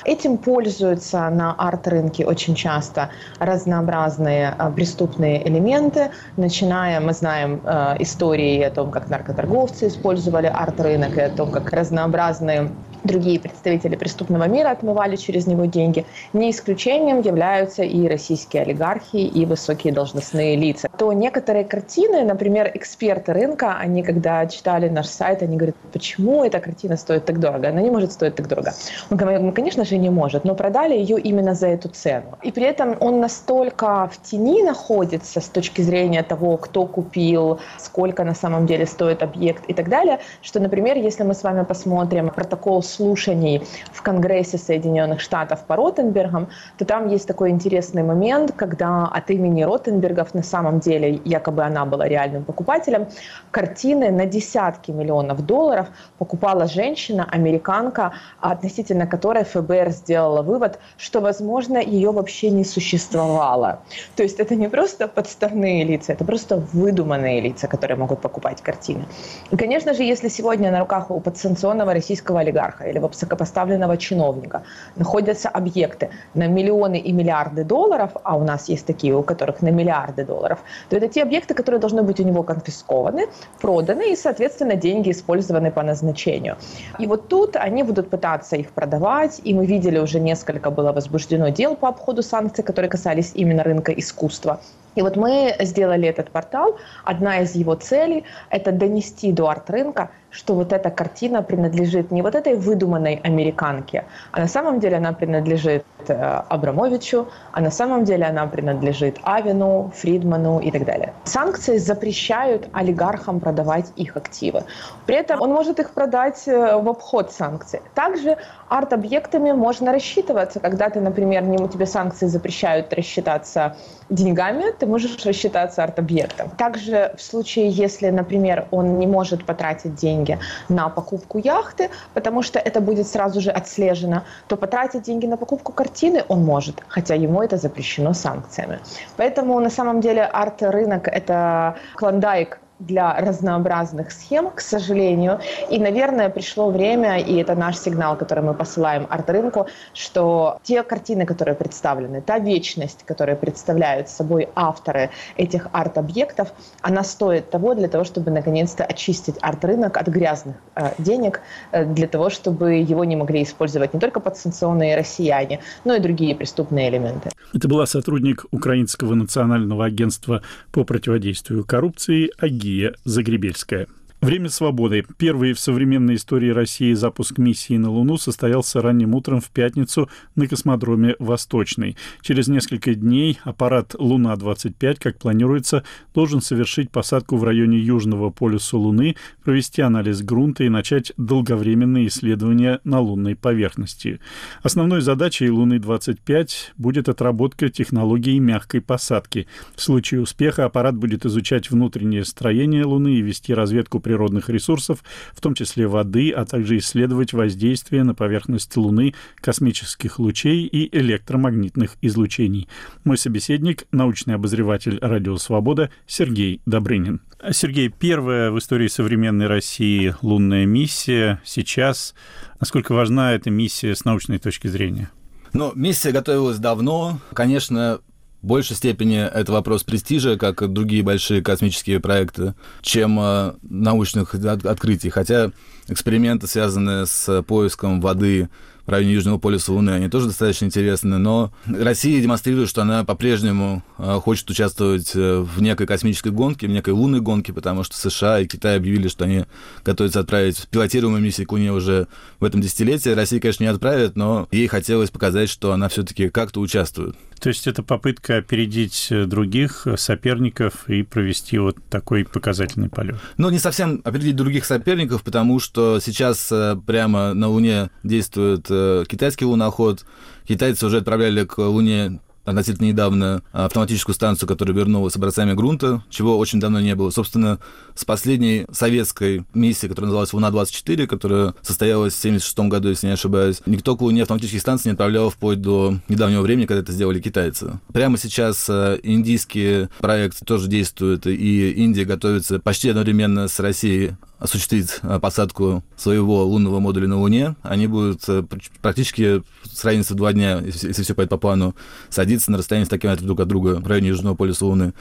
Этим 0.07 0.39
пользуются 0.39 1.29
на 1.29 1.53
арт-рынке 1.53 2.25
очень 2.25 2.55
часто 2.55 3.11
разнообразные 3.39 4.55
э, 4.59 4.71
преступные 4.75 5.47
элементы, 5.47 6.11
начиная, 6.39 7.01
мы 7.01 7.13
знаем 7.13 7.61
э, 7.63 7.97
истории 7.99 8.63
о 8.63 8.71
том, 8.71 8.91
как 8.91 9.11
наркоторговцы 9.11 9.89
использовали 9.89 10.47
арт-рынок 10.47 11.19
и 11.19 11.21
о 11.21 11.29
том, 11.29 11.51
как 11.51 11.71
разнообразные 11.71 12.46
разные 12.47 12.71
другие 13.07 13.41
представители 13.41 13.97
преступного 13.97 14.49
мира 14.49 14.71
отмывали 14.71 15.17
через 15.17 15.47
него 15.47 15.65
деньги. 15.65 16.05
Не 16.33 16.51
исключением 16.51 17.21
являются 17.21 17.83
и 17.83 18.09
российские 18.09 18.63
олигархи, 18.63 19.17
и 19.17 19.47
высокие 19.47 19.93
должностные 19.93 20.57
лица. 20.57 20.89
То 20.99 21.13
некоторые 21.13 21.65
картины, 21.65 22.25
например, 22.25 22.71
эксперты 22.75 23.33
рынка, 23.33 23.77
они 23.79 24.03
когда 24.03 24.47
читали 24.47 24.89
наш 24.89 25.07
сайт, 25.07 25.43
они 25.43 25.57
говорят, 25.57 25.77
почему 25.93 26.45
эта 26.45 26.61
картина 26.61 26.97
стоит 26.97 27.25
так 27.25 27.41
дорого? 27.41 27.69
Она 27.69 27.83
не 27.83 27.91
может 27.91 28.13
стоить 28.13 28.35
так 28.35 28.49
дорого. 28.49 28.73
Мы 29.11 29.17
говорим, 29.17 29.47
ну, 29.47 29.53
конечно 29.53 29.85
же, 29.85 29.97
не 29.99 30.11
может, 30.11 30.45
но 30.45 30.55
продали 30.55 30.95
ее 30.95 31.19
именно 31.19 31.55
за 31.55 31.69
эту 31.69 31.89
цену. 31.89 32.39
И 32.43 32.53
при 32.53 32.65
этом 32.65 32.97
он 33.01 33.21
настолько 33.21 34.11
в 34.13 34.23
тени 34.23 34.63
находится 34.63 35.41
с 35.41 35.49
точки 35.49 35.83
зрения 35.83 36.23
того, 36.23 36.57
кто 36.57 36.87
купил, 36.87 37.59
сколько 37.79 38.25
на 38.25 38.35
самом 38.35 38.67
деле 38.67 38.87
стоит 38.87 39.23
объект 39.23 39.65
и 39.69 39.75
так 39.75 39.89
далее, 39.89 40.19
что, 40.43 40.61
например, 40.61 40.97
если 40.97 41.25
мы 41.25 41.35
с 41.35 41.43
вами 41.43 41.65
посмотрим 41.65 42.31
протокол 42.31 42.83
слушаний 42.97 43.63
в 43.93 44.03
Конгрессе 44.03 44.59
Соединенных 44.59 45.21
Штатов 45.21 45.61
по 45.67 45.77
Ротенбергам, 45.77 46.49
то 46.79 46.85
там 46.85 47.09
есть 47.09 47.27
такой 47.29 47.51
интересный 47.51 48.03
момент, 48.03 48.53
когда 48.57 49.07
от 49.07 49.31
имени 49.31 49.63
Ротенбергов 49.63 50.35
на 50.35 50.43
самом 50.43 50.81
деле, 50.81 51.21
якобы 51.25 51.63
она 51.65 51.85
была 51.85 52.09
реальным 52.09 52.45
покупателем, 52.45 53.07
картины 53.51 54.11
на 54.11 54.27
десятки 54.27 54.93
миллионов 54.93 55.45
долларов 55.45 55.87
покупала 56.19 56.67
женщина, 56.67 57.27
американка, 57.31 58.13
относительно 58.41 59.07
которой 59.07 59.45
ФБР 59.45 59.91
сделала 59.91 60.43
вывод, 60.43 60.79
что, 60.97 61.21
возможно, 61.21 61.79
ее 61.79 62.11
вообще 62.11 62.51
не 62.51 62.65
существовало. 62.65 63.81
То 64.17 64.23
есть 64.23 64.41
это 64.41 64.55
не 64.55 64.69
просто 64.69 65.09
подставные 65.09 65.85
лица, 65.85 66.13
это 66.13 66.25
просто 66.25 66.57
выдуманные 66.57 67.41
лица, 67.41 67.69
которые 67.69 67.97
могут 67.97 68.21
покупать 68.21 68.63
картины. 68.63 69.05
И, 69.51 69.57
конечно 69.57 69.95
же, 69.95 70.03
если 70.03 70.29
сегодня 70.29 70.71
на 70.71 70.81
руках 70.81 71.11
у 71.11 71.21
подсанкционного 71.21 71.93
российского 71.93 72.41
олигарха 72.41 72.86
или 72.91 72.99
высокопоставленного 72.99 73.97
чиновника 73.97 74.63
находятся 74.97 75.49
объекты 75.49 76.11
на 76.35 76.47
миллионы 76.47 76.99
и 76.99 77.13
миллиарды 77.13 77.65
долларов, 77.65 78.11
а 78.23 78.37
у 78.37 78.45
нас 78.45 78.69
есть 78.69 78.87
такие, 78.87 79.15
у 79.15 79.23
которых 79.23 79.63
на 79.63 79.71
миллиарды 79.71 80.25
долларов, 80.25 80.59
то 80.89 80.97
это 80.97 81.09
те 81.09 81.23
объекты, 81.23 81.55
которые 81.55 81.81
должны 81.81 82.03
быть 82.03 82.21
у 82.21 82.25
него 82.25 82.43
конфискованы, 82.43 83.27
проданы 83.61 84.13
и, 84.13 84.17
соответственно, 84.17 84.77
деньги 84.77 85.11
использованы 85.11 85.71
по 85.71 85.83
назначению. 85.83 86.57
И 86.99 87.07
вот 87.07 87.29
тут 87.29 87.57
они 87.57 87.83
будут 87.83 88.11
пытаться 88.11 88.57
их 88.57 88.71
продавать, 88.71 89.41
и 89.45 89.55
мы 89.55 89.67
видели 89.67 89.99
уже 89.99 90.21
несколько 90.21 90.71
было 90.71 90.93
возбуждено 90.93 91.49
дел 91.49 91.77
по 91.77 91.89
обходу 91.89 92.23
санкций, 92.23 92.65
которые 92.65 92.91
касались 92.91 93.33
именно 93.35 93.63
рынка 93.63 93.93
искусства. 93.93 94.61
И 94.97 95.03
вот 95.03 95.17
мы 95.17 95.55
сделали 95.61 96.09
этот 96.09 96.31
портал. 96.31 96.79
Одна 97.05 97.41
из 97.41 97.55
его 97.55 97.75
целей– 97.75 98.25
это 98.51 98.73
донести 98.73 99.31
до 99.31 99.49
арт-рынка, 99.49 100.11
что 100.37 100.55
вот 100.55 100.73
эта 100.73 100.91
картина 100.91 101.43
принадлежит 101.43 102.11
не 102.11 102.23
вот 102.23 102.35
этой 102.35 102.55
выдуманной 102.55 103.21
американке, 103.25 104.05
а 104.33 104.41
на 104.41 104.49
самом 104.49 104.81
деле 104.81 104.97
она 104.97 105.13
принадлежит 105.13 105.85
э, 106.09 106.43
Абрамовичу, 106.49 107.29
а 107.53 107.61
на 107.61 107.71
самом 107.71 108.05
деле 108.05 108.27
она 108.27 108.47
принадлежит 108.47 109.19
Авину, 109.23 109.91
Фридману 109.95 110.61
и 110.61 110.71
так 110.71 110.85
далее. 110.85 111.15
Санкции 111.25 111.79
запрещают 111.79 112.69
олигархам 112.73 113.41
продавать 113.41 113.87
их 113.97 114.17
активы. 114.17 114.65
При 115.07 115.17
этом 115.17 115.41
он 115.41 115.53
может 115.53 115.81
их 115.81 115.91
продать 115.91 116.43
э, 116.47 116.77
в 116.77 116.89
обход 116.89 117.33
санкций. 117.33 117.81
Также 117.95 118.37
арт-объектами 118.69 119.53
можно 119.53 119.93
рассчитываться. 119.93 120.61
Когда 120.61 120.91
ты, 120.91 121.01
например, 121.01 121.43
не, 121.45 121.57
тебе 121.69 121.87
санкции 121.87 122.27
запрещают 122.27 122.93
рассчитаться 122.93 123.77
деньгами, 124.11 124.65
ты 124.79 124.87
можешь 124.87 125.25
рассчитаться 125.25 125.83
арт-объектом. 125.83 126.51
Также 126.51 127.15
в 127.17 127.23
случае, 127.23 127.71
если, 127.71 128.11
например, 128.11 128.67
он 128.71 128.99
не 128.99 129.07
может 129.07 129.47
потратить 129.47 129.95
деньги 129.95 130.26
на 130.69 130.89
покупку 130.89 131.39
яхты, 131.39 131.91
потому 132.15 132.43
что 132.43 132.59
это 132.59 132.81
будет 132.81 133.07
сразу 133.07 133.41
же 133.41 133.51
отслежено, 133.51 134.23
то 134.49 134.57
потратить 134.57 135.03
деньги 135.03 135.27
на 135.27 135.37
покупку 135.37 135.73
картины 135.73 136.25
он 136.29 136.45
может, 136.45 136.83
хотя 136.89 137.15
ему 137.15 137.43
это 137.43 137.57
запрещено 137.57 138.15
санкциями. 138.15 138.79
Поэтому 139.17 139.61
на 139.61 139.71
самом 139.71 140.01
деле 140.01 140.23
арт-рынок— 140.23 141.09
это 141.13 141.77
клондайк 141.95 142.59
для 142.79 143.15
разнообразных 143.19 144.13
схем, 144.13 144.51
к 144.51 144.61
сожалению. 144.61 145.41
И, 145.71 145.79
наверное, 145.79 146.29
пришло 146.29 146.71
время, 146.71 147.19
и 147.19 147.37
это 147.37 147.55
наш 147.55 147.79
сигнал, 147.79 148.17
который 148.17 148.45
мы 148.45 148.55
посылаем 148.55 149.07
арт-рынку, 149.09 149.67
что 149.95 150.59
те 150.63 150.83
картины, 150.83 151.25
которые 151.25 151.55
представлены, 151.55 152.21
та 152.21 152.39
вечность, 152.39 153.05
которую 153.07 153.37
представляют 153.39 154.09
собой 154.09 154.49
авторы 154.55 155.11
этих 155.37 155.69
арт-объектов, 155.73 156.53
она 156.83 157.03
стоит 157.03 157.51
того 157.51 157.75
для 157.75 157.89
того, 157.89 158.05
чтобы 158.05 158.31
наконец-то 158.31 158.85
очистить 158.85 159.37
арт-рынок 159.41 159.97
от 159.97 160.09
грязных 160.09 160.57
э, 160.75 160.91
денег, 160.99 161.41
э, 161.73 161.85
для 161.85 162.07
того, 162.07 162.29
чтобы 162.29 162.75
его 162.75 163.05
не 163.05 163.17
могли 163.17 163.43
использовать 163.43 163.95
не 163.95 164.01
только 164.01 164.21
подсанкционные 164.21 164.97
россияне, 164.97 165.61
но 165.85 165.95
и 165.95 166.01
другие 166.01 166.35
преступные 166.35 166.91
элементы. 166.91 167.31
Это 167.55 167.69
была 167.69 167.87
сотрудник 167.87 168.45
Украинского 168.51 169.15
национального 169.15 169.87
агентства 169.87 170.43
по 170.73 170.85
противодействию 170.85 171.65
коррупции 171.65 172.31
Аги 172.39 172.66
Гия 172.67 172.95
Загребельская. 173.05 173.87
Время 174.27 174.49
свободы. 174.49 175.05
Первый 175.19 175.53
в 175.53 175.61
современной 175.61 176.17
истории 176.17 176.51
России 176.51 176.95
запуск 176.95 177.39
миссии 177.39 177.77
на 177.77 177.93
Луну 177.93 178.17
состоялся 178.17 178.83
ранним 178.83 179.15
утром 179.15 179.41
в 179.41 179.51
пятницу 179.51 180.11
на 180.35 180.49
космодроме 180.49 181.15
«Восточный». 181.21 181.97
Через 182.23 182.49
несколько 182.49 182.97
дней 182.97 183.39
аппарат 183.45 183.95
«Луна-25», 183.97 184.97
как 184.99 185.21
планируется, 185.21 185.85
должен 186.13 186.41
совершить 186.41 186.91
посадку 186.91 187.37
в 187.37 187.45
районе 187.45 187.79
Южного 187.79 188.31
полюса 188.31 188.77
Луны, 188.77 189.15
провести 189.45 189.81
анализ 189.81 190.23
грунта 190.23 190.65
и 190.65 190.69
начать 190.71 191.13
долговременные 191.17 192.09
исследования 192.09 192.81
на 192.83 192.99
лунной 192.99 193.37
поверхности. 193.37 194.19
Основной 194.61 195.03
задачей 195.03 195.51
Луны-25 195.51 196.49
будет 196.77 197.09
отработка 197.09 197.69
технологии 197.69 198.41
мягкой 198.41 198.81
посадки. 198.81 199.47
В 199.77 199.83
случае 199.83 200.21
успеха 200.21 200.65
аппарат 200.65 200.97
будет 200.97 201.25
изучать 201.25 201.71
внутреннее 201.71 202.25
строение 202.25 202.85
Луны 202.85 203.15
и 203.15 203.23
вести 203.23 203.55
разведку 203.55 204.01
природных 204.17 204.49
ресурсов, 204.49 205.05
в 205.35 205.41
том 205.43 205.55
числе 205.55 205.87
воды, 205.87 206.31
а 206.31 206.47
также 206.47 206.79
исследовать 206.79 207.35
воздействие 207.35 208.03
на 208.03 208.15
поверхность 208.15 208.75
Луны 208.77 209.15
космических 209.37 210.19
лучей 210.19 210.65
и 210.65 210.97
электромагнитных 210.97 211.97
излучений. 212.01 212.67
Мой 213.05 213.19
собеседник– 213.19 213.85
научный 213.93 214.35
обозреватель 214.35 214.99
«Радио 215.03 215.37
Свобода» 215.37 215.91
Сергей 216.07 216.63
Добрынин. 216.65 217.21
Сергей, 217.51 217.91
первая 217.91 218.51
в 218.51 218.59
истории 218.59 218.89
современной 218.89 219.49
России 219.49 220.15
лунная 220.23 220.65
миссия. 220.65 221.43
Сейчас 221.45 222.15
насколько 222.59 222.95
важна 222.95 223.35
эта 223.35 223.51
миссия 223.51 223.95
с 223.95 224.07
научной 224.07 224.39
точки 224.39 224.69
зрения? 224.69 225.11
Ну, 225.53 225.73
миссия 225.75 226.11
готовилась 226.13 226.59
давно. 226.59 227.21
Конечно, 227.35 228.01
большей 228.47 228.77
степени 228.77 229.19
это 229.19 229.53
вопрос 229.53 229.83
престижа, 229.83 230.37
как 230.37 230.73
другие 230.73 231.03
большие 231.03 231.43
космические 231.43 232.01
проекты, 232.01 232.55
чем 232.81 233.19
э, 233.21 233.55
научных 233.63 234.35
открытий. 234.35 235.11
Хотя 235.11 235.51
эксперименты, 235.89 236.47
связанные 236.47 237.07
с 237.07 237.43
поиском 237.43 238.01
воды 238.01 238.49
в 238.87 238.91
районе 238.91 239.15
Южного 239.15 239.39
полюса 239.39 239.73
Луны, 239.73 239.91
они 239.91 240.09
тоже 240.09 240.29
достаточно 240.29 240.67
интересны, 240.67 241.19
но 241.19 241.53
Россия 241.67 242.23
демонстрирует, 242.23 242.69
что 242.69 242.83
она 242.83 243.05
по-прежнему 243.05 243.83
э, 243.99 244.21
хочет 244.23 244.49
участвовать 244.49 245.11
э, 245.15 245.41
в 245.41 245.61
некой 245.61 245.89
космической 245.89 246.31
гонке, 246.31 246.69
в 246.69 246.71
некой 246.71 246.95
лунной 246.95 247.21
гонке, 247.21 247.53
потому 247.53 247.83
что 247.83 247.97
США 247.97 248.39
и 248.41 248.47
Китай 248.47 248.77
объявили, 248.77 249.09
что 249.09 249.25
они 249.25 249.47
готовятся 249.85 250.21
отправить 250.21 250.69
пилотируемую 250.71 251.21
миссию 251.21 251.49
к 251.49 251.53
Луне 251.53 251.73
уже 251.73 252.07
в 252.39 252.45
этом 252.45 252.61
десятилетии. 252.61 253.09
Россия, 253.11 253.41
конечно, 253.41 253.65
не 253.65 253.71
отправит, 253.71 254.15
но 254.15 254.47
ей 254.53 254.69
хотелось 254.69 255.11
показать, 255.11 255.49
что 255.49 255.73
она 255.73 255.89
все-таки 255.89 256.29
как-то 256.29 256.61
участвует. 256.61 257.17
То 257.47 257.51
есть 257.51 257.69
это 257.69 257.85
попытка 257.85 258.39
опередить 258.39 259.07
э, 259.11 259.25
других 259.25 259.87
соперников 259.99 260.91
и 260.91 261.05
провести 261.05 261.59
вот 261.59 261.77
такой 261.89 262.25
показательный 262.25 262.89
полет? 262.89 263.21
Ну, 263.37 263.51
не 263.51 263.61
совсем 263.61 264.01
опередить 264.03 264.35
других 264.35 264.65
соперников, 264.65 265.23
потому 265.23 265.61
что 265.61 266.01
сейчас 266.01 266.53
прямо 266.89 267.35
на 267.35 267.47
Луне 267.47 267.91
действует 268.03 268.67
китайский 269.07 269.45
луноход. 269.45 270.05
Китайцы 270.45 270.87
уже 270.87 270.97
отправляли 270.97 271.45
к 271.45 271.59
Луне 271.59 272.19
относительно 272.47 272.87
недавно 272.87 273.43
автоматическую 273.53 274.15
станцию, 274.15 274.49
которая 274.49 274.75
вернулась 274.75 275.13
с 275.13 275.17
образцами 275.17 275.53
грунта, 275.53 276.03
чего 276.09 276.39
очень 276.39 276.61
давно 276.61 276.81
не 276.81 276.95
было. 276.95 277.11
Собственно, 277.11 277.59
с 277.95 278.05
последней 278.05 278.67
советской 278.73 279.45
миссии, 279.53 279.87
которая 279.87 280.07
называлась 280.07 280.33
«Луна-24», 280.33 281.07
которая 281.07 281.55
состоялась 281.63 282.15
в 282.15 282.19
1976 282.19 282.71
году, 282.71 282.89
если 282.89 283.09
не 283.09 283.13
ошибаюсь, 283.13 283.61
никто 283.67 283.97
к 283.97 284.01
Луне 284.01 284.23
автоматических 284.23 284.61
станций 284.61 284.89
не 284.89 284.93
отправлял 284.93 285.31
вплоть 285.31 285.61
до 285.61 285.99
недавнего 286.09 286.43
времени, 286.43 286.67
когда 286.67 286.81
это 286.81 286.93
сделали 286.93 287.21
китайцы. 287.21 287.79
Прямо 287.93 288.17
сейчас 288.17 288.67
э, 288.69 288.99
индийский 289.03 289.89
проект 289.99 290.45
тоже 290.47 290.69
действует, 290.69 291.27
и 291.27 291.71
Индия 291.73 292.05
готовится 292.05 292.61
почти 292.61 292.91
одновременно 292.91 293.49
с 293.49 293.59
Россией 293.61 294.15
осуществить 294.39 294.99
э, 295.03 295.19
посадку 295.21 295.83
своего 295.97 296.45
лунного 296.45 296.81
модуля 296.81 297.09
на 297.09 297.19
Луне, 297.19 297.57
они 297.63 297.87
будут 297.87 298.29
э, 298.29 298.45
практически 298.83 299.43
с 299.65 299.85
разницей 299.85 300.15
в 300.15 300.17
два 300.17 300.33
дня, 300.33 300.61
если, 300.61 300.89
если 300.89 301.03
все 301.03 301.15
пойдет 301.15 301.31
по 301.31 301.39
плану, 301.39 301.75
садиться 302.11 302.51
на 302.51 302.59
расстоянии 302.59 302.87
100 302.87 302.99
километров 302.99 303.27
друг 303.27 303.41
от 303.41 303.49
друга 303.49 303.81
в 303.81 303.87
районе 303.87 304.09
Южного 304.09 304.35
полюса 304.35 304.67
Луны. 304.67 304.93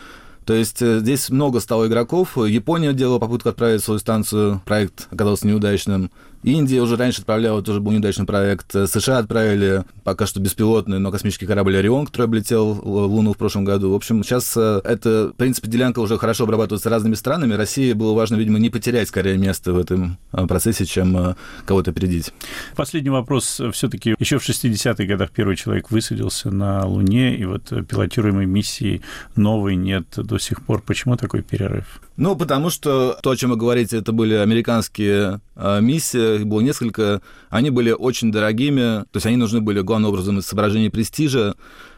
То 0.46 0.54
есть 0.54 0.82
э, 0.82 1.00
здесь 1.00 1.30
много 1.30 1.60
стало 1.60 1.88
игроков. 1.88 2.38
Япония 2.38 2.94
делала 2.94 3.20
попытку 3.20 3.50
отправить 3.50 3.84
свою 3.84 4.00
станцию. 4.00 4.62
Проект 4.66 5.08
оказался 5.12 5.48
неудачным. 5.48 6.12
Индия 6.46 6.82
уже 6.82 6.96
раньше 6.96 7.22
отправляла, 7.22 7.64
тоже 7.64 7.80
был 7.80 7.92
неудачный 7.92 8.26
проект. 8.26 8.72
США 8.72 9.18
отправили 9.18 9.84
пока 10.04 10.28
что 10.28 10.40
беспилотный, 10.40 11.00
но 11.00 11.12
космический 11.12 11.48
корабль 11.48 11.76
«Орион», 11.78 12.06
который 12.06 12.26
облетел 12.26 12.80
Луну 12.84 13.34
в 13.34 13.38
прошлом 13.38 13.66
году. 13.66 13.92
В 13.92 13.96
общем, 13.96 14.24
сейчас 14.24 14.56
э, 14.56 14.82
это, 14.84 15.32
в 15.34 15.38
принципе, 15.38 15.68
делянка 15.68 16.00
уже 16.00 16.20
хорошо 16.20 16.44
обрабатывается 16.44 16.92
разными 16.92 17.16
странами. 17.16 17.56
России 17.56 17.94
было 17.94 18.14
важно, 18.14 18.36
видимо, 18.36 18.60
не 18.60 18.70
потерять, 18.70 19.08
скорее, 19.08 19.38
место 19.38 19.74
в 19.74 19.80
этом 19.80 20.20
э, 20.34 20.46
процессе, 20.46 20.86
чем 20.86 21.18
э, 21.18 21.36
кого-то 21.66 21.90
опередить. 21.90 22.32
Последний 22.76 23.10
вопрос. 23.10 23.60
все 23.74 23.90
таки 23.90 24.16
еще 24.20 24.38
в 24.38 24.48
60-х 24.48 25.04
годах 25.06 25.32
первый 25.32 25.56
человек 25.56 25.90
высадился 25.90 26.52
на 26.52 26.86
Луне, 26.86 27.36
и 27.36 27.46
вот 27.46 27.70
пилотируемой 27.70 28.46
миссии 28.46 29.02
новой 29.36 29.76
нет 29.76 30.06
до 30.16 30.38
сих 30.38 30.62
пор. 30.62 30.84
Почему 30.84 31.18
такой 31.18 31.42
перерыв? 31.42 32.02
Ну, 32.18 32.36
потому 32.36 32.70
что 32.70 33.18
то, 33.22 33.32
о 33.32 33.36
чем 33.36 33.50
вы 33.50 33.58
говорите, 33.58 33.98
это 33.98 34.12
были 34.12 34.36
американские 34.36 35.42
э, 35.56 35.82
миссии, 35.82 36.35
их 36.36 36.48
было 36.48 36.62
несколько, 36.62 37.22
они 37.50 37.70
были 37.70 37.92
очень 37.92 38.32
дорогими, 38.32 39.04
то 39.04 39.16
есть 39.16 39.26
они 39.26 39.38
нужны 39.38 39.62
были 39.62 39.82
главным 39.82 40.10
образом 40.10 40.40
из 40.40 40.46
соображений 40.46 40.90
престижа, 40.90 41.56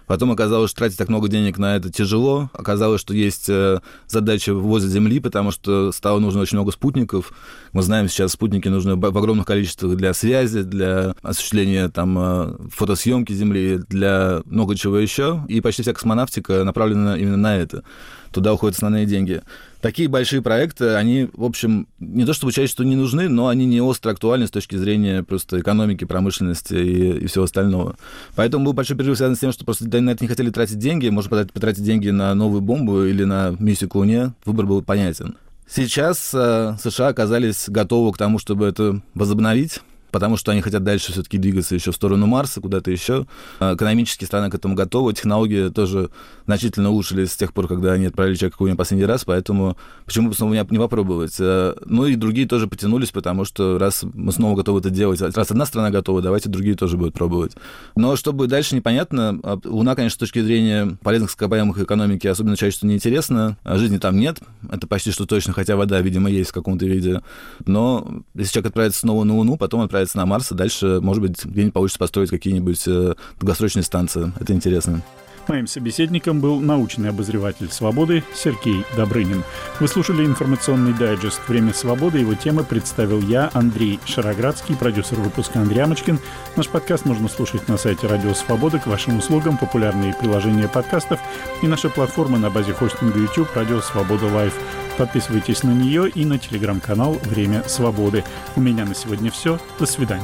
Потом 0.07 0.31
оказалось, 0.31 0.71
что 0.71 0.79
тратить 0.79 0.97
так 0.97 1.09
много 1.09 1.27
денег 1.27 1.57
на 1.57 1.75
это 1.75 1.91
тяжело. 1.91 2.49
Оказалось, 2.53 3.01
что 3.01 3.13
есть 3.13 3.49
э, 3.49 3.81
задача 4.07 4.53
ввоза 4.53 4.87
Земли, 4.87 5.19
потому 5.19 5.51
что 5.51 5.91
стало 5.91 6.19
нужно 6.19 6.39
очень 6.39 6.57
много 6.57 6.71
спутников. 6.71 7.33
Мы 7.73 7.81
знаем, 7.81 8.07
сейчас 8.07 8.31
спутники 8.31 8.69
нужны 8.69 8.95
в 8.95 9.05
огромных 9.05 9.45
количествах 9.45 9.97
для 9.97 10.13
связи, 10.13 10.63
для 10.63 11.13
осуществления 11.21 11.89
там, 11.89 12.17
э, 12.17 12.55
фотосъемки 12.71 13.33
Земли, 13.33 13.81
для 13.89 14.41
много 14.45 14.75
чего 14.75 14.97
еще. 14.97 15.43
И 15.49 15.59
почти 15.59 15.81
вся 15.81 15.93
космонавтика 15.93 16.63
направлена 16.63 17.17
именно 17.17 17.37
на 17.37 17.57
это. 17.57 17.83
Туда 18.31 18.53
уходят 18.53 18.75
основные 18.75 19.05
деньги 19.05 19.41
такие 19.87 20.09
большие 20.09 20.41
проекты, 20.41 20.95
они, 20.95 21.29
в 21.33 21.45
общем, 21.45 21.87
не 21.97 22.25
то 22.25 22.33
чтобы 22.33 22.51
человечеству 22.51 22.83
не 22.83 22.97
нужны, 22.97 23.29
но 23.29 23.47
они 23.47 23.65
не 23.65 23.79
остро 23.79 24.11
актуальны 24.11 24.45
с 24.45 24.51
точки 24.51 24.75
зрения 24.75 25.23
просто 25.23 25.61
экономики, 25.61 26.03
промышленности 26.03 26.73
и, 26.73 27.19
и 27.19 27.27
всего 27.27 27.45
остального. 27.45 27.95
Поэтому 28.35 28.65
был 28.65 28.73
большой 28.73 28.97
перерыв 28.97 29.15
связан 29.15 29.37
с 29.37 29.39
тем, 29.39 29.53
что 29.53 29.63
просто 29.63 29.85
на 30.01 30.09
это 30.09 30.21
не 30.25 30.27
хотели 30.27 30.49
тратить 30.49 30.77
деньги, 30.77 31.07
можно 31.07 31.45
потратить 31.45 31.85
деньги 31.85 32.09
на 32.09 32.35
новую 32.35 32.59
бомбу 32.59 33.03
или 33.03 33.23
на 33.23 33.55
миссию 33.59 33.89
к 33.89 33.95
Луне, 33.95 34.33
выбор 34.43 34.65
был 34.65 34.81
понятен. 34.81 35.37
Сейчас 35.69 36.33
э, 36.33 36.75
США 36.83 37.07
оказались 37.07 37.69
готовы 37.69 38.11
к 38.11 38.17
тому, 38.17 38.39
чтобы 38.39 38.65
это 38.65 39.01
возобновить 39.13 39.79
потому 40.11 40.37
что 40.37 40.51
они 40.51 40.61
хотят 40.61 40.83
дальше 40.83 41.11
все-таки 41.11 41.37
двигаться 41.37 41.75
еще 41.75 41.91
в 41.91 41.95
сторону 41.95 42.25
Марса, 42.27 42.61
куда-то 42.61 42.91
еще. 42.91 43.25
А, 43.59 43.75
экономически 43.75 44.25
страны 44.25 44.49
к 44.49 44.55
этому 44.55 44.75
готовы, 44.75 45.13
технологии 45.13 45.69
тоже 45.69 46.09
значительно 46.45 46.89
улучшились 46.89 47.31
с 47.31 47.37
тех 47.37 47.53
пор, 47.53 47.67
когда 47.67 47.93
они 47.93 48.05
отправили 48.05 48.35
человека 48.35 48.57
в 48.63 48.75
последний 48.75 49.05
раз, 49.05 49.25
поэтому 49.25 49.77
почему 50.05 50.29
бы 50.29 50.35
снова 50.35 50.53
не, 50.53 50.63
попробовать? 50.79 51.35
А, 51.39 51.77
ну 51.85 52.05
и 52.05 52.15
другие 52.15 52.47
тоже 52.47 52.67
потянулись, 52.67 53.11
потому 53.11 53.45
что 53.45 53.77
раз 53.77 54.03
мы 54.03 54.31
снова 54.31 54.55
готовы 54.55 54.79
это 54.79 54.89
делать, 54.89 55.21
раз 55.21 55.51
одна 55.51 55.65
страна 55.65 55.89
готова, 55.89 56.21
давайте 56.21 56.49
другие 56.49 56.75
тоже 56.75 56.97
будут 56.97 57.13
пробовать. 57.13 57.55
Но 57.95 58.15
чтобы 58.15 58.47
дальше 58.47 58.75
непонятно, 58.75 59.39
а, 59.43 59.59
Луна, 59.63 59.95
конечно, 59.95 60.15
с 60.15 60.19
точки 60.19 60.41
зрения 60.41 60.97
полезных 61.03 61.31
ископаемых 61.31 61.79
экономики 61.79 62.27
особенно 62.27 62.55
человечеству 62.55 62.87
неинтересна, 62.87 63.57
жизни 63.65 63.97
там 63.97 64.17
нет, 64.17 64.39
это 64.71 64.87
почти 64.87 65.11
что 65.11 65.25
точно, 65.25 65.53
хотя 65.53 65.75
вода, 65.75 65.99
видимо, 66.01 66.29
есть 66.29 66.51
в 66.51 66.53
каком-то 66.53 66.85
виде. 66.85 67.21
Но 67.65 68.23
если 68.33 68.53
человек 68.53 68.69
отправится 68.69 69.01
снова 69.01 69.23
на 69.23 69.35
Луну, 69.35 69.57
потом 69.57 69.81
отправится 69.81 69.96
отправиться 69.97 70.17
на 70.17 70.25
Марс, 70.25 70.51
и 70.51 70.55
дальше, 70.55 70.99
может 71.01 71.21
быть, 71.21 71.43
где-нибудь 71.43 71.73
получится 71.73 71.99
построить 71.99 72.29
какие-нибудь 72.29 72.87
э, 72.87 73.15
долгосрочные 73.39 73.83
станции. 73.83 74.31
Это 74.39 74.53
интересно. 74.53 75.01
Моим 75.47 75.65
собеседником 75.65 76.41
был 76.41 76.59
научный 76.59 77.09
обозреватель 77.09 77.71
«Свободы» 77.71 78.23
Сергей 78.35 78.83
Добрынин. 78.97 79.43
Вы 79.79 79.87
слушали 79.87 80.25
информационный 80.25 80.93
дайджест 80.93 81.39
«Время 81.47 81.73
свободы». 81.73 82.19
Его 82.19 82.33
темы 82.33 82.65
представил 82.65 83.21
я, 83.21 83.49
Андрей 83.53 83.99
Шароградский, 84.05 84.75
продюсер 84.75 85.17
выпуска 85.19 85.61
Андрей 85.61 85.79
Амочкин. 85.79 86.19
Наш 86.57 86.67
подкаст 86.67 87.05
можно 87.05 87.29
слушать 87.29 87.67
на 87.69 87.77
сайте 87.77 88.07
«Радио 88.07 88.33
Свобода» 88.33 88.79
к 88.79 88.87
вашим 88.87 89.19
услугам, 89.19 89.57
популярные 89.57 90.13
приложения 90.13 90.67
подкастов 90.67 91.19
и 91.61 91.67
наша 91.67 91.89
платформа 91.89 92.37
на 92.37 92.49
базе 92.49 92.73
хостинга 92.73 93.17
YouTube 93.17 93.55
«Радио 93.55 93.79
Свобода 93.79 94.25
Лайв». 94.25 94.53
Подписывайтесь 94.97 95.63
на 95.63 95.71
нее 95.71 96.09
и 96.09 96.25
на 96.25 96.39
телеграм-канал 96.39 97.17
«Время 97.23 97.63
свободы». 97.67 98.25
У 98.57 98.61
меня 98.61 98.83
на 98.83 98.95
сегодня 98.95 99.31
все. 99.31 99.59
До 99.79 99.85
свидания. 99.85 100.23